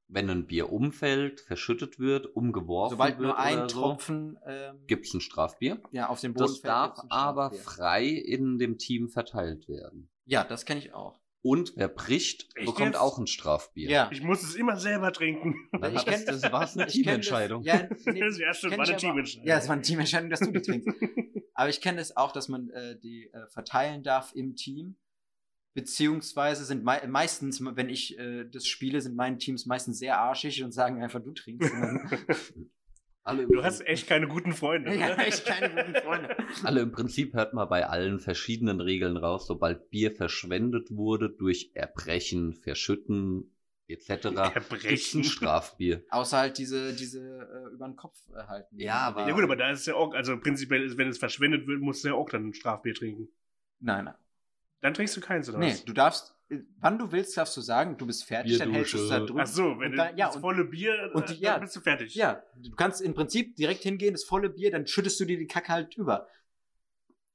[0.07, 4.83] wenn ein Bier umfällt, verschüttet wird, umgeworfen Sobald wird nur ein oder so, Tropfen ähm,
[4.87, 5.81] gibt's ein Strafbier.
[5.91, 10.09] ja, auf den Boden Das fällt, darf aber frei in dem Team verteilt werden.
[10.25, 11.21] Ja, das kenne ich auch.
[11.43, 13.89] Und wer bricht, Echt bekommt auch ein Strafbier.
[13.89, 14.09] Ja.
[14.11, 15.55] Ich muss es immer selber trinken.
[15.71, 17.63] Dann Ich kenn- das, das war eine Ich Teamentscheidung.
[17.63, 17.73] Das,
[18.05, 19.47] ja, nee, Das war ich eine aber- Teamentscheidung.
[19.47, 20.89] Ja, es war eine Teamentscheidung, dass du die trinkst.
[21.55, 24.97] aber ich kenne es auch, dass man äh, die äh, verteilen darf im Team.
[25.73, 30.63] Beziehungsweise sind mei meistens, wenn ich äh, das spiele, sind meine Teams meistens sehr arschig
[30.63, 31.71] und sagen einfach, du trinkst.
[33.23, 34.95] Alle, Du hast echt keine guten Freunde.
[34.95, 36.35] ja, echt keine guten Freunde.
[36.63, 41.69] alle im Prinzip hört man bei allen verschiedenen Regeln raus, sobald Bier verschwendet wurde durch
[41.75, 43.55] Erbrechen, Verschütten
[43.87, 44.09] etc.
[44.55, 45.23] Erbrechen.
[45.23, 46.03] Strafbier.
[46.09, 48.79] Außer halt diese, diese äh, über den Kopf äh, halten.
[48.79, 51.67] Ja, aber- Ja gut, aber da ist ja auch, also prinzipiell, ist, wenn es verschwendet
[51.67, 53.27] wird, musst du ja auch dann ein Strafbier trinken.
[53.79, 54.15] Nein, nein.
[54.81, 55.85] Dann trinkst du keins, oder Nee, was?
[55.85, 58.97] du darfst, äh, wann du willst, darfst du sagen, du bist fertig, dann hältst du
[58.97, 59.41] es da drüber.
[59.43, 61.53] Ach so, wenn dann- du ja, das volle Bier, und die- ja.
[61.53, 62.15] dann bist du fertig.
[62.15, 65.47] Ja, du kannst im Prinzip direkt hingehen, das volle Bier, dann schüttest du dir die
[65.47, 66.27] Kacke halt über.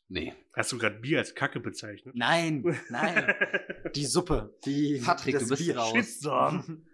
[0.08, 0.34] Nee.
[0.54, 2.14] Hast du gerade Bier als Kacke bezeichnet?
[2.16, 3.34] Nein, nein.
[3.96, 4.56] Die Suppe.
[4.64, 5.76] Die, Patrick, das du bist Bier.
[5.78, 5.92] raus.
[5.96, 6.86] Shitstorm.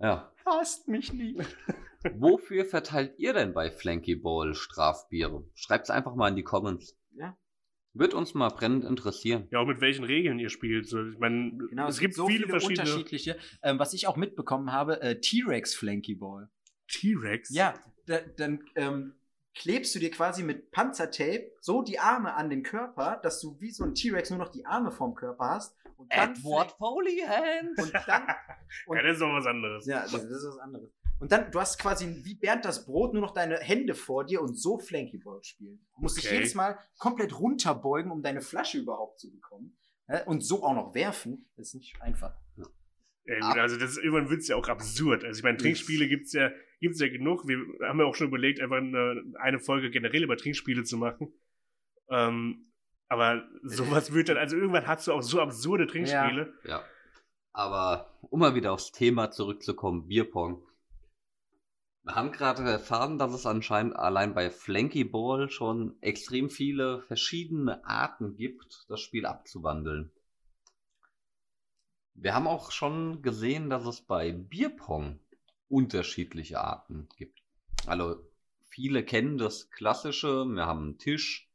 [0.00, 0.32] Ja.
[0.44, 1.40] Hasst mich nicht.
[2.16, 5.44] Wofür verteilt ihr denn bei Flanky Ball Strafbiere?
[5.54, 6.96] Schreibt's einfach mal in die Comments.
[7.12, 7.36] Ja.
[7.94, 9.46] Wird uns mal brennend interessieren.
[9.52, 10.88] Ja, auch mit welchen Regeln ihr spielt.
[10.88, 12.80] So, ich meine, Genau, es, gibt viele, verschiedene.
[12.82, 13.38] unterschiedliche.
[13.62, 16.50] Ähm, was ich auch mitbekommen habe, äh, T-Rex Flanky Ball.
[16.88, 17.54] T-Rex?
[17.54, 17.74] Ja,
[18.06, 19.14] da, dann ähm,
[19.54, 23.70] klebst du dir quasi mit Panzertape so die Arme an den Körper, dass du wie
[23.70, 25.76] so ein T-Rex nur noch die Arme vom Körper hast.
[25.96, 27.80] Und dann Foley Hands.
[27.80, 28.22] Und dann.
[28.86, 29.86] Und, Ja, das ist doch was anderes.
[29.86, 30.90] ja, das ist was anderes.
[31.20, 34.42] Und dann, du hast quasi wie Bernd das Brot nur noch deine Hände vor dir
[34.42, 35.86] und so Flanky Ball spielen.
[35.94, 36.36] Du musst dich Okay.
[36.36, 39.76] jedes Mal komplett runterbeugen, um deine Flasche überhaupt zu bekommen.
[40.08, 42.34] Ja, Und so auch noch werfen, das ist nicht einfach.
[43.26, 45.24] Ja, gut, also das ist, irgendwann wird es ja auch absurd.
[45.24, 46.50] Also ich meine, Trinkspiele gibt's ja,
[46.80, 47.48] gibt's ja genug.
[47.48, 47.56] Wir
[47.88, 51.32] haben ja auch schon überlegt, einfach eine, eine Folge generell über Trinkspiele zu machen.
[52.10, 52.70] Ähm,
[53.08, 56.52] aber sowas wird dann, also irgendwann hast du auch so absurde Trinkspiele.
[56.64, 56.84] Ja.
[57.52, 60.62] Aber um mal wieder aufs Thema zurückzukommen, Bierpong.
[62.04, 67.82] Wir haben gerade erfahren, dass es anscheinend allein bei Flanky Ball schon extrem viele verschiedene
[67.86, 70.12] Arten gibt, das Spiel abzuwandeln.
[72.12, 75.18] Wir haben auch schon gesehen, dass es bei Bierpong
[75.68, 77.40] unterschiedliche Arten gibt.
[77.86, 78.16] Also
[78.68, 81.50] viele kennen das klassische, wir haben einen Tisch,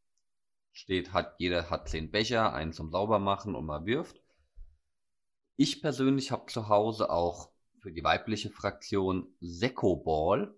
[0.71, 4.19] steht, hat, jeder hat zehn Becher, einen zum Saubermachen und man wirft.
[5.57, 10.53] Ich persönlich habe zu Hause auch für die weibliche Fraktion Secco Ball.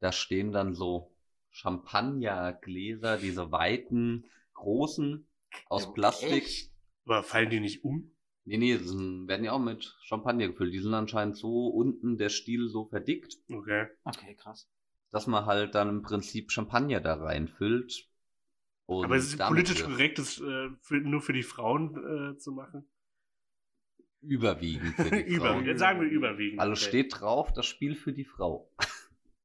[0.00, 1.10] Da stehen dann so
[1.50, 5.26] Champagnergläser, diese weiten, großen,
[5.68, 6.32] aus Ja, Plastik.
[6.44, 6.70] echt?
[7.06, 8.12] Aber fallen die nicht um?
[8.44, 10.72] Nee, nee, die sind, werden ja auch mit Champagner gefüllt.
[10.72, 13.86] Die sind anscheinend so unten der Stiel so verdickt, Okay.
[14.04, 14.68] Okay, krass.
[15.10, 18.08] dass man halt dann im Prinzip Champagner da reinfüllt.
[18.86, 22.52] Und Aber es ist politisch korrekt, das äh, für, nur für die Frauen äh, zu
[22.52, 22.88] machen.
[24.22, 25.42] Überwiegend für die Überwiegend.
[25.42, 25.64] Frauen.
[25.66, 26.60] Jetzt sagen wir überwiegend.
[26.60, 26.88] Also Okay.
[26.88, 28.70] steht drauf, das Spiel für die Frau.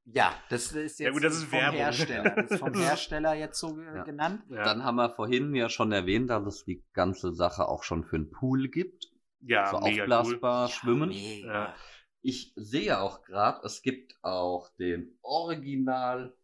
[0.06, 1.80] Ja, das ist jetzt Ja gut, das ist vom Werbung.
[1.80, 2.30] Hersteller.
[2.36, 4.04] Das ist vom Hersteller jetzt so Ja.
[4.04, 4.44] genannt.
[4.50, 8.04] Ja, Dann haben wir vorhin ja schon erwähnt, dass es die ganze Sache auch schon
[8.04, 9.12] für einen Pool gibt.
[9.42, 10.72] ja so mega aufblasbar cool.
[10.72, 11.10] schwimmen.
[11.10, 11.48] mega.
[11.54, 11.76] Ja.
[12.22, 16.36] Ich sehe auch gerade, es gibt auch den Original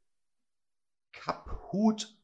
[1.12, 2.16] Cup Hut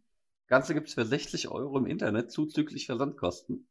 [0.47, 3.67] Ganze gibt's für 60 Euro im Internet, zuzüglich Versandkosten.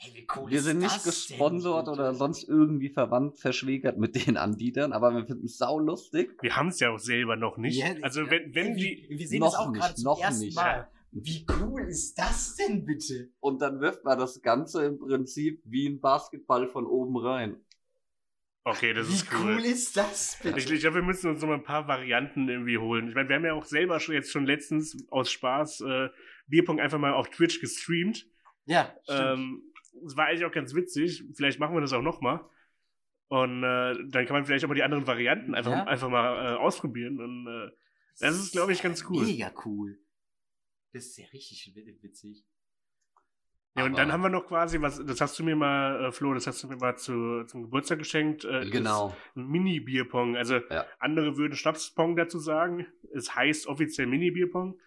[0.00, 4.36] Hey, wie cool Wir ist sind nicht gesponsert oder sonst irgendwie verwandt, verschwägert mit den
[4.36, 6.40] Anbietern, aber wir finden es saulustig.
[6.40, 7.78] Wir haben es ja auch selber noch nicht.
[7.78, 8.30] Ja, also ja.
[8.30, 9.06] wenn, wenn Hey, die.
[9.08, 10.56] wir, wir sehen Noch das auch nicht, gerade zum noch ersten nicht.
[10.56, 10.88] Mal.
[11.10, 13.30] Wie cool ist das denn bitte?
[13.40, 17.56] Und dann wirft man das Ganze im Prinzip wie ein Basketball von oben rein.
[18.70, 19.54] Okay, das Wie ist cool.
[19.56, 19.64] cool.
[19.64, 20.58] ist das bitte?
[20.58, 23.08] Ich, ich glaube, wir müssen uns noch mal ein paar Varianten irgendwie holen.
[23.08, 26.08] Ich meine, wir haben ja auch selber schon jetzt schon letztens aus Spaß äh,
[26.46, 28.26] Bierpong einfach mal auf Twitch gestreamt.
[28.66, 29.20] ja, stimmt.
[29.20, 29.62] Ähm,
[30.06, 31.24] es war eigentlich auch ganz witzig.
[31.34, 32.48] Vielleicht machen wir das auch noch mal.
[33.28, 35.84] Und äh, dann kann man vielleicht auch mal die anderen Varianten einfach, Ja.
[35.84, 37.20] einfach mal äh, ausprobieren.
[37.20, 37.70] Und äh,
[38.20, 39.24] das ist, glaube ich, ganz cool.
[39.24, 39.98] Mega cool.
[40.92, 42.44] Das ist ja richtig wi- witzig.
[43.78, 46.34] Ja, und dann haben wir noch quasi, was, das hast du mir mal, äh, Flo,
[46.34, 48.44] das hast du mir mal zu, zum Geburtstag geschenkt.
[48.44, 49.14] Äh, Genau.
[49.36, 50.36] ein Mini-Bierpong.
[50.36, 50.86] Also Ja.
[50.98, 52.86] andere würden Schnapspong dazu sagen.
[53.14, 54.78] Es heißt offiziell Mini-Bierpong.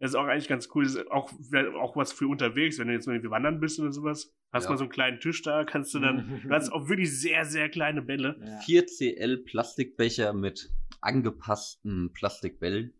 [0.00, 0.84] Das ist auch eigentlich ganz cool.
[0.84, 1.32] Das ist auch,
[1.80, 4.34] auch was für unterwegs, wenn du jetzt mal irgendwie wandern bist oder sowas.
[4.52, 4.70] Hast Ja.
[4.70, 7.68] mal so einen kleinen Tisch da, kannst du dann, du hast auch wirklich sehr, sehr
[7.68, 8.36] kleine Bälle.
[8.40, 8.58] Ja.
[8.60, 10.70] 4CL Plastikbecher mit
[11.00, 12.92] angepassten Plastikbällen.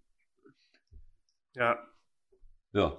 [1.55, 1.79] Ja.
[2.72, 2.99] Ja.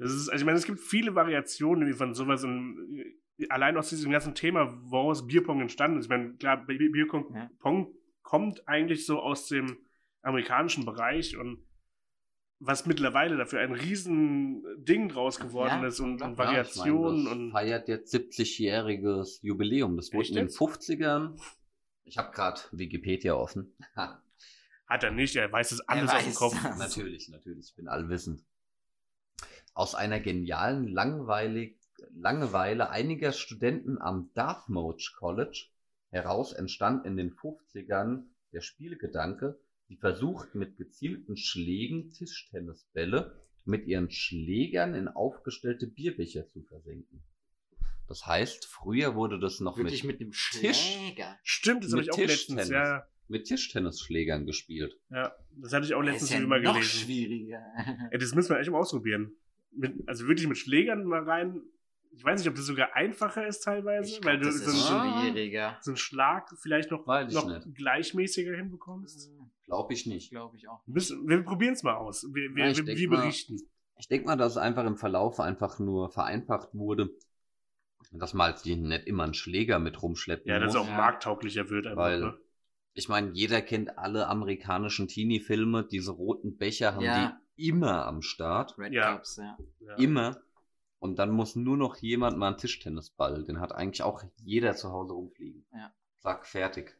[0.00, 2.98] Das ist, also ich meine, es gibt viele Variationen von sowas und
[3.38, 6.06] äh, allein aus diesem ganzen Thema, woraus Bierpong entstanden ist.
[6.06, 7.50] Ich meine, klar, Bi- Bierpong Ja.
[8.22, 9.78] Kommt eigentlich so aus dem
[10.22, 11.64] amerikanischen Bereich und
[12.60, 17.24] was mittlerweile dafür ein riesen Ding draus geworden Ja, ist und, und Ja, ich Variationen
[17.24, 19.96] meine, das und feiert jetzt 70-jähriges Jubiläum.
[19.96, 20.58] Das wurde in den jetzt?
[20.60, 21.40] 50ern.
[22.04, 23.74] Ich habe gerade Wikipedia offen.
[23.96, 24.22] Ha,
[24.86, 26.62] hat er nicht, er weiß es alles Er auf dem weiß Kopf.
[26.62, 26.78] das.
[26.78, 28.44] natürlich, natürlich, ich bin allwissend.
[29.74, 31.76] Aus einer genialen Langweilig
[32.14, 35.66] Langeweile einiger Studenten am Dartmouth College
[36.10, 39.58] heraus entstand in den 50ern der Spielgedanke,
[39.88, 47.22] die versucht mit gezielten Schlägen Tischtennisbälle mit ihren Schlägern in aufgestellte Bierbecher zu versenken.
[48.08, 50.94] Das heißt, früher wurde das noch Wirklich mit, mit einem Tisch.
[50.94, 51.38] Schläger.
[51.44, 52.68] Stimmt, das habe Mit ich auch letztens, Tischtennis.
[52.70, 54.98] ja, mit Tischtennisschlägern gespielt.
[55.10, 57.00] ja, das hatte ich auch Das letztens ist ja mal noch gelesen.
[57.04, 57.62] schwieriger.
[58.10, 59.32] Ey, das müssen wir echt mal ausprobieren.
[59.72, 61.62] Mit, also wirklich mit Schlägern mal rein.
[62.12, 65.90] Ich weiß nicht, ob das sogar einfacher ist teilweise, Ich weil glaub, du so, so
[65.90, 69.30] einen Schlag vielleicht noch, noch gleichmäßiger hinbekommst.
[69.64, 70.30] Glaube ich nicht.
[70.30, 70.84] Glaube ich auch.
[70.86, 72.24] Müssen, wir probieren es mal aus.
[72.34, 73.56] Wir, wir, Ja, ich wir, denk wir mal- berichten.
[73.98, 77.10] Ich denke mal, dass es einfach im Verlauf einfach nur vereinfacht wurde,
[78.12, 80.96] dass man halt nicht immer einen Schläger mit rumschleppen Ja, dass es auch Ja.
[80.96, 82.02] markttauglicher wird einfach.
[82.02, 82.38] Weil- ne?
[82.94, 85.86] Ich meine, jeder kennt alle amerikanischen Teenie-Filme.
[85.86, 87.39] Diese roten Becher haben Ja.
[87.68, 88.78] Immer am Start.
[88.78, 89.14] Red Ja.
[89.14, 89.58] Cups, ja.
[89.80, 89.94] ja.
[89.96, 90.40] Immer.
[90.98, 93.44] Und dann muss nur noch jemand mal einen Tischtennisball.
[93.44, 95.64] Den hat eigentlich auch jeder zu Hause rumfliegen.
[95.72, 95.92] Ja.
[96.18, 96.96] Zack, fertig.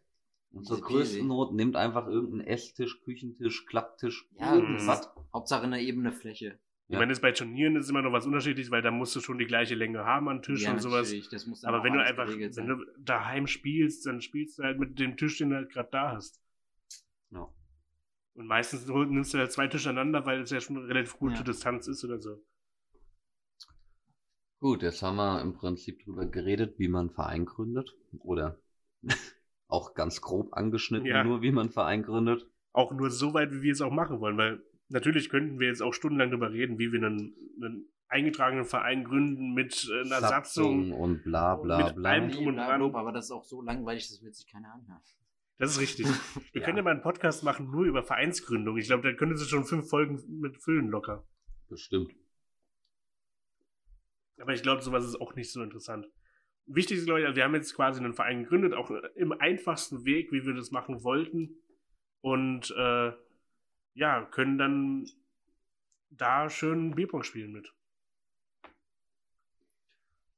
[0.52, 1.26] Und zur größten.
[1.26, 5.10] Not nimmt einfach irgendeinen Esstisch, Küchentisch, Klapptisch, Ja, irgendwas.
[5.32, 6.58] Hauptsache eine ebene Fläche.
[6.88, 9.38] Ich meine, das bei Turnieren ist immer noch was unterschiedlich, weil da musst du schon
[9.38, 11.14] die gleiche Länge haben an Tisch ja, und sowas.
[11.30, 14.98] Das muss Aber wenn du einfach, wenn du daheim spielst, dann spielst du halt mit
[14.98, 16.40] dem Tisch, den du halt gerade da hast.
[17.30, 17.48] Ja.
[18.40, 21.34] Und meistens nimmst du halt zwei Tische aneinander, weil es ja schon eine relativ gute
[21.36, 21.42] Ja.
[21.42, 22.42] Distanz ist oder so.
[24.60, 27.94] Gut, jetzt haben wir im Prinzip drüber geredet, wie man einen Verein gründet.
[28.20, 28.58] Oder
[29.68, 31.22] auch ganz grob angeschnitten, Ja.
[31.22, 32.46] nur wie man einen Verein gründet.
[32.72, 35.82] Auch nur so weit, wie wir es auch machen wollen, weil natürlich könnten wir jetzt
[35.82, 40.92] auch stundenlang darüber reden, wie wir einen, einen eingetragenen Verein gründen mit äh, einer Satzung.
[40.92, 42.10] und bla bla Mit bla.
[42.10, 42.82] einem- drum und dran.
[42.94, 45.00] Aber das ist auch so langweilig, das will sich keiner anhören.
[45.60, 46.06] Das ist richtig.
[46.52, 46.64] Wir Ja.
[46.64, 48.78] können ja mal einen Podcast machen nur über Vereinsgründung.
[48.78, 51.26] Ich glaube, da können Sie schon fünf Folgen mit füllen locker.
[51.68, 52.12] Bestimmt.
[54.40, 56.06] Aber ich glaube, sowas ist auch nicht so interessant.
[56.64, 60.32] Wichtig ist, glaube ich, wir haben jetzt quasi einen Verein gegründet, auch im einfachsten Weg,
[60.32, 61.56] wie wir das machen wollten.
[62.22, 63.12] Und äh,
[63.94, 65.06] ja, können dann
[66.08, 67.70] da schön Bierpong spielen mit.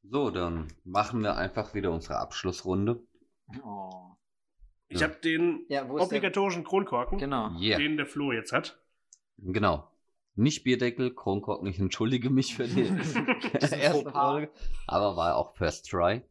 [0.03, 3.01] So, dann machen wir einfach wieder unsere Abschlussrunde.
[3.63, 4.17] Oh.
[4.93, 5.09] Ich Ja.
[5.09, 6.01] habe den Ja, ist der?
[6.03, 7.51] obligatorischen Kronkorken, Genau.
[7.59, 7.79] Yeah.
[7.79, 8.81] den der Flo jetzt hat.
[9.39, 9.89] Genau.
[10.35, 12.83] Nicht Bierdeckel, Kronkorken, ich entschuldige mich für die
[13.55, 14.11] erste.
[14.11, 14.51] Folge,
[14.87, 16.23] aber war auch First Try.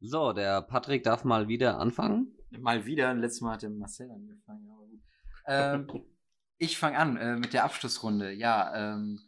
[0.00, 2.32] So, der Patrick darf mal wieder anfangen.
[2.60, 4.68] Mal wieder, letztes Mal hat der Marcel angefangen.
[4.70, 5.96] Aber gut.
[6.00, 6.04] Ähm,
[6.58, 8.32] ich fange an äh, mit der Abschlussrunde.
[8.32, 9.20] Ja, ähm,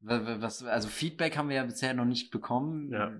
[0.00, 2.92] wa- wa- was, also Feedback haben wir ja bisher noch nicht bekommen.
[2.92, 3.10] Ja.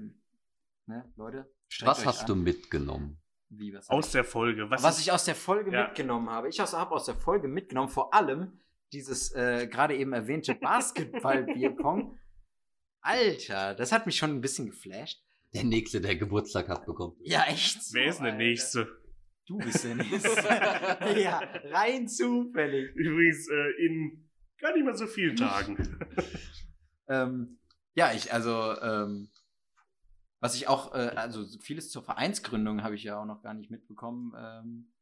[0.86, 1.50] Ne, Leute?
[1.80, 2.26] Was hast an.
[2.28, 3.18] du mitgenommen?
[3.50, 4.68] Wie, was Aus der Folge.
[4.70, 5.84] Was, was ist- ich aus der Folge Ja.
[5.86, 6.48] mitgenommen habe.
[6.48, 8.60] Ich habe aus der Folge mitgenommen, vor allem
[8.92, 12.18] dieses äh, gerade eben erwähnte Basketball-Bierpong.
[13.00, 15.22] Alter, das hat mich schon ein bisschen geflasht.
[15.54, 17.16] Der Nächste, der Geburtstag hat, bekommt.
[17.22, 17.82] Ja, echt.
[17.82, 18.34] so, Wer ist der.
[18.34, 18.86] Nächste?
[19.46, 20.28] Du bist der Nächste.
[21.18, 21.38] ja,
[21.70, 22.94] rein zufällig.
[22.94, 24.28] Übrigens äh, in
[24.60, 25.98] gar nicht mal so vielen Tagen.
[27.08, 27.58] Ähm,
[27.94, 29.30] ja, ich, also, ähm,
[30.40, 33.70] was ich auch, äh, also vieles zur Vereinsgründung habe ich ja auch noch gar nicht
[33.70, 34.32] mitbekommen.
[34.38, 34.92] Ähm,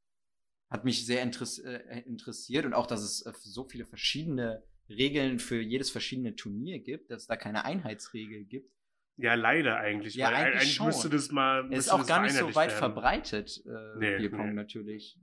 [0.69, 5.39] hat mich sehr interess äh, interessiert und auch, dass es äh, so viele verschiedene Regeln
[5.39, 8.73] für jedes verschiedene Turnier gibt, dass es da keine Einheitsregel gibt.
[9.17, 10.15] ja, leider eigentlich.
[10.15, 10.87] Ja, weil eigentlich eigentlich schon.
[10.87, 11.69] müsste das mal.
[11.73, 12.79] Es ist auch gar nicht so weit werden.
[12.79, 14.55] verbreitet, äh, Nee, Bierpong nee.
[14.55, 15.19] natürlich.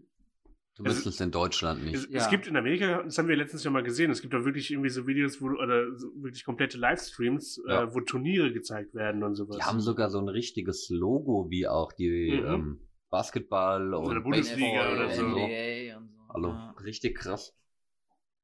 [0.75, 1.93] Zumindest es in Deutschland nicht.
[1.95, 2.17] Es, Ja.
[2.21, 4.71] es gibt in Amerika, das haben wir letztens ja mal gesehen, es gibt da wirklich
[4.71, 7.83] irgendwie so Videos, wo, oder so wirklich komplette Livestreams, Ja.
[7.83, 9.57] äh, wo Turniere gezeigt werden und sowas.
[9.57, 12.45] Die haben sogar so ein richtiges Logo, wie auch die Mhm.
[12.47, 12.79] ähm,
[13.11, 15.25] Basketball und Oder Bundesliga Baseball oder so.
[15.25, 16.33] und NBA und so.
[16.33, 16.75] Hallo, Ja.
[16.83, 17.55] richtig krass.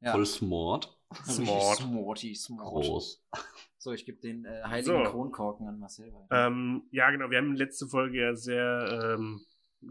[0.02, 0.12] Ja.
[0.12, 1.78] Voll smart, Smart.
[1.78, 2.68] Smarty, smart.
[2.68, 3.24] groß.
[3.82, 5.10] So, ich gebe den äh, heiligen So.
[5.10, 6.48] Kronkorken an Marcel weiter.
[6.48, 7.30] Ähm, ja, genau.
[7.32, 9.40] Wir haben letzte Folge ja sehr ähm,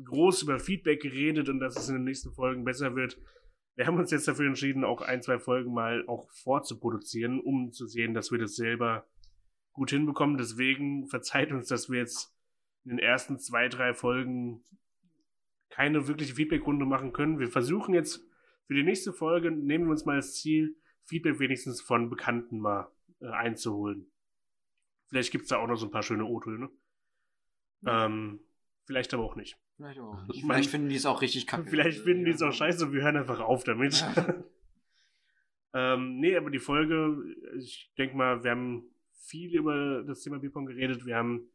[0.05, 3.19] groß über Feedback geredet und dass es in den nächsten Folgen besser wird.
[3.75, 7.87] Wir haben uns jetzt dafür entschieden, auch ein, zwei Folgen mal auch vorzuproduzieren, um zu
[7.87, 9.07] sehen, dass wir das selber
[9.73, 10.37] gut hinbekommen.
[10.37, 12.35] Deswegen verzeiht uns, dass wir jetzt
[12.85, 14.65] in den ersten zwei, drei Folgen
[15.71, 17.39] keine wirkliche Feedbackrunde machen können.
[17.39, 18.27] Wir versuchen jetzt
[18.67, 22.91] für die nächste Folge, nehmen wir uns mal das Ziel, Feedback wenigstens von Bekannten mal
[23.21, 24.11] äh, einzuholen.
[25.09, 26.69] Vielleicht gibt es da auch noch so ein paar schöne O-Töne.
[27.87, 28.41] Ähm,
[28.85, 29.57] vielleicht aber auch nicht.
[29.79, 30.19] Vielleicht auch.
[30.33, 31.71] Ich Vielleicht finden die es auch richtig kacke.
[31.71, 34.05] Vielleicht finden die es auch scheiße und wir hören einfach auf damit.
[35.73, 37.17] ähm, nee, aber die Folge,
[37.57, 41.07] ich denke mal, wir haben viel über das Thema Bierpong geredet.
[41.07, 41.49] Wir haben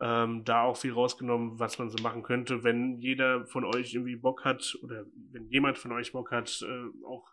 [0.00, 2.64] ähm, da auch viel rausgenommen, was man so machen könnte.
[2.64, 7.06] Wenn jeder von euch irgendwie Bock hat oder wenn jemand von euch Bock hat, äh,
[7.06, 7.32] auch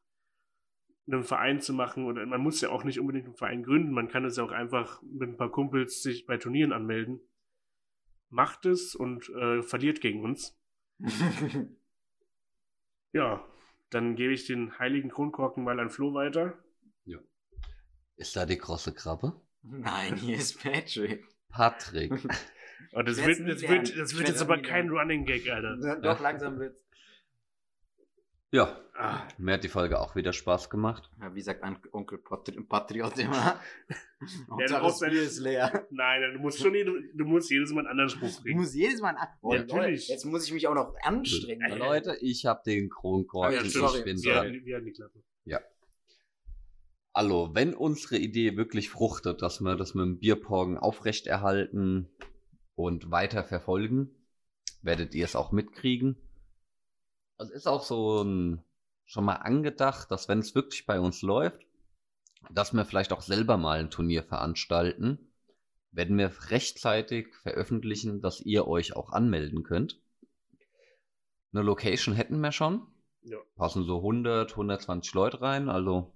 [1.07, 4.09] einen Verein zu machen oder man muss ja auch nicht unbedingt einen Verein gründen, man
[4.09, 7.21] kann es ja auch einfach mit ein paar Kumpels sich bei Turnieren anmelden.
[8.29, 10.57] Macht es und äh, verliert gegen uns.
[13.13, 13.43] Ja,
[13.89, 16.53] dann gebe ich den heiligen Kronkorken mal an Flo weiter.
[18.17, 19.39] Ist da die große Krabbe?
[19.61, 21.23] Nein, hier ist Patrick.
[21.49, 22.11] Patrick.
[22.11, 22.21] Und
[23.07, 24.89] das wird, das wird, das wird jetzt aber kein.
[24.89, 25.99] Running Gag, Alter.
[26.01, 26.86] Doch, langsam wird's.
[28.51, 31.11] Ja, Ah, mir hat die Folge auch wieder Spaß gemacht.
[31.21, 33.59] Ja, wie sagt An Onkel Patri Patriot immer?
[34.59, 35.85] Ja, das Bier ist leer.
[35.91, 38.59] nein, du musst schon jede, du musst jedes Mal einen anderen Spruch bringen.
[38.59, 39.27] muss jedes Mal an.
[39.43, 40.07] Oh, Ja, natürlich.
[40.07, 41.61] Jetzt muss ich mich auch noch anstrengen.
[41.69, 43.53] Ja, Leute, ich habe den Kronkorken.
[43.59, 43.63] Ah, ja,
[43.95, 44.45] ich bin Wir dran.
[44.47, 45.23] hatten, wir hatten die Klappe.
[47.13, 52.09] Hallo, wenn unsere Idee wirklich fruchtet, dass wir das mit dem Bierpong aufrechterhalten
[52.75, 54.09] und weiter verfolgen,
[54.83, 56.15] werdet ihr es auch mitkriegen.
[57.37, 58.63] Es ist auch so ein,
[59.05, 61.65] schon mal angedacht, dass wenn es wirklich bei uns läuft,
[62.49, 65.31] dass wir vielleicht auch selber mal ein Turnier veranstalten,
[65.91, 69.99] werden wir rechtzeitig veröffentlichen, dass ihr euch auch anmelden könnt.
[71.53, 72.87] Eine Location hätten wir schon.
[73.21, 73.37] Ja.
[73.55, 76.13] Passen so 100, 120 Leute rein, also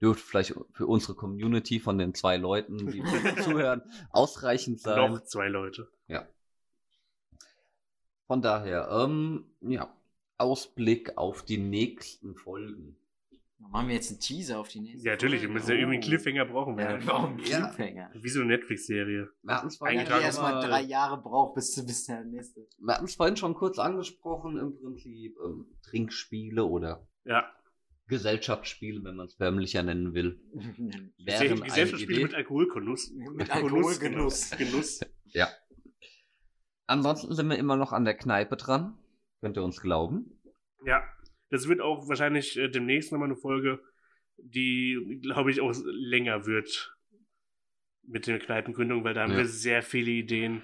[0.00, 3.02] dürfte vielleicht für unsere Community von den zwei Leuten, die
[3.42, 5.12] zuhören, ausreichend sein.
[5.12, 5.88] Noch zwei Leute.
[8.26, 9.92] Von daher, ähm, ja,
[10.40, 12.96] Ausblick auf die nächsten Folgen.
[13.58, 16.02] Machen wir jetzt einen Teaser auf die nächste Ja, natürlich, wir müssen ja irgendwie einen
[16.04, 16.06] Oh.
[16.08, 16.78] Cliffhanger brauchen.
[16.78, 17.46] Ja, wir.
[17.46, 17.68] Ja.
[17.68, 18.10] Cliffhanger?
[18.14, 19.28] Wie so eine Netflix-Serie.
[19.42, 22.66] Wir hatten es vorhin, die erstmal mal- drei Jahre braucht, bis, bis der nächste.
[22.78, 27.52] wir hatten's vorhin schon kurz angesprochen, im Prinzip ähm, Trinkspiele oder Ja,
[28.08, 30.40] Gesellschaftsspiele, wenn man es förmlicher nennen will.
[31.18, 33.12] Gesellschaftsspiele mit Alkoholgenuss.
[33.12, 33.50] Mit.
[33.54, 34.50] Alkoholgenuss.
[34.56, 35.00] Genuss.
[35.26, 35.48] Ja.
[36.86, 38.96] Ansonsten sind wir immer noch an der Kneipe dran.
[39.40, 40.40] Könnt ihr uns glauben?
[40.84, 41.02] Ja,
[41.50, 43.80] das wird auch wahrscheinlich äh, demnächst nochmal eine Folge,
[44.38, 46.96] die, glaube ich, auch länger wird
[48.02, 49.38] mit der Kneipengründung, weil da haben Ja.
[49.38, 50.62] wir sehr viele Ideen.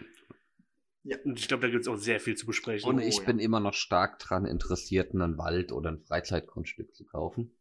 [1.05, 1.17] Ja.
[1.25, 2.89] Und ich glaube, da gibt es auch sehr viel zu besprechen.
[2.89, 3.25] Und Oh, ich ja.
[3.25, 7.53] bin immer noch stark dran interessiert, einen Wald oder ein Freizeitgrundstück zu kaufen.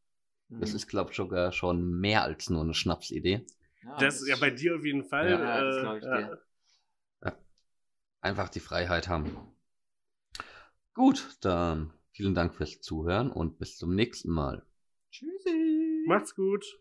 [0.50, 0.60] Mhm.
[0.62, 3.46] Das ist, glaube ich, sogar schon mehr als nur eine Schnapsidee.
[3.84, 5.30] Ja, das ja bei dir auf jeden Fall.
[5.30, 6.18] Ja, das äh, glaub ich ja.
[6.18, 6.42] dir.
[8.22, 9.38] Einfach die Freiheit haben.
[10.96, 14.66] Gut, dann vielen Dank fürs Zuhören und bis zum nächsten Mal.
[15.12, 16.06] Tschüssi.
[16.08, 16.80] Macht's gut.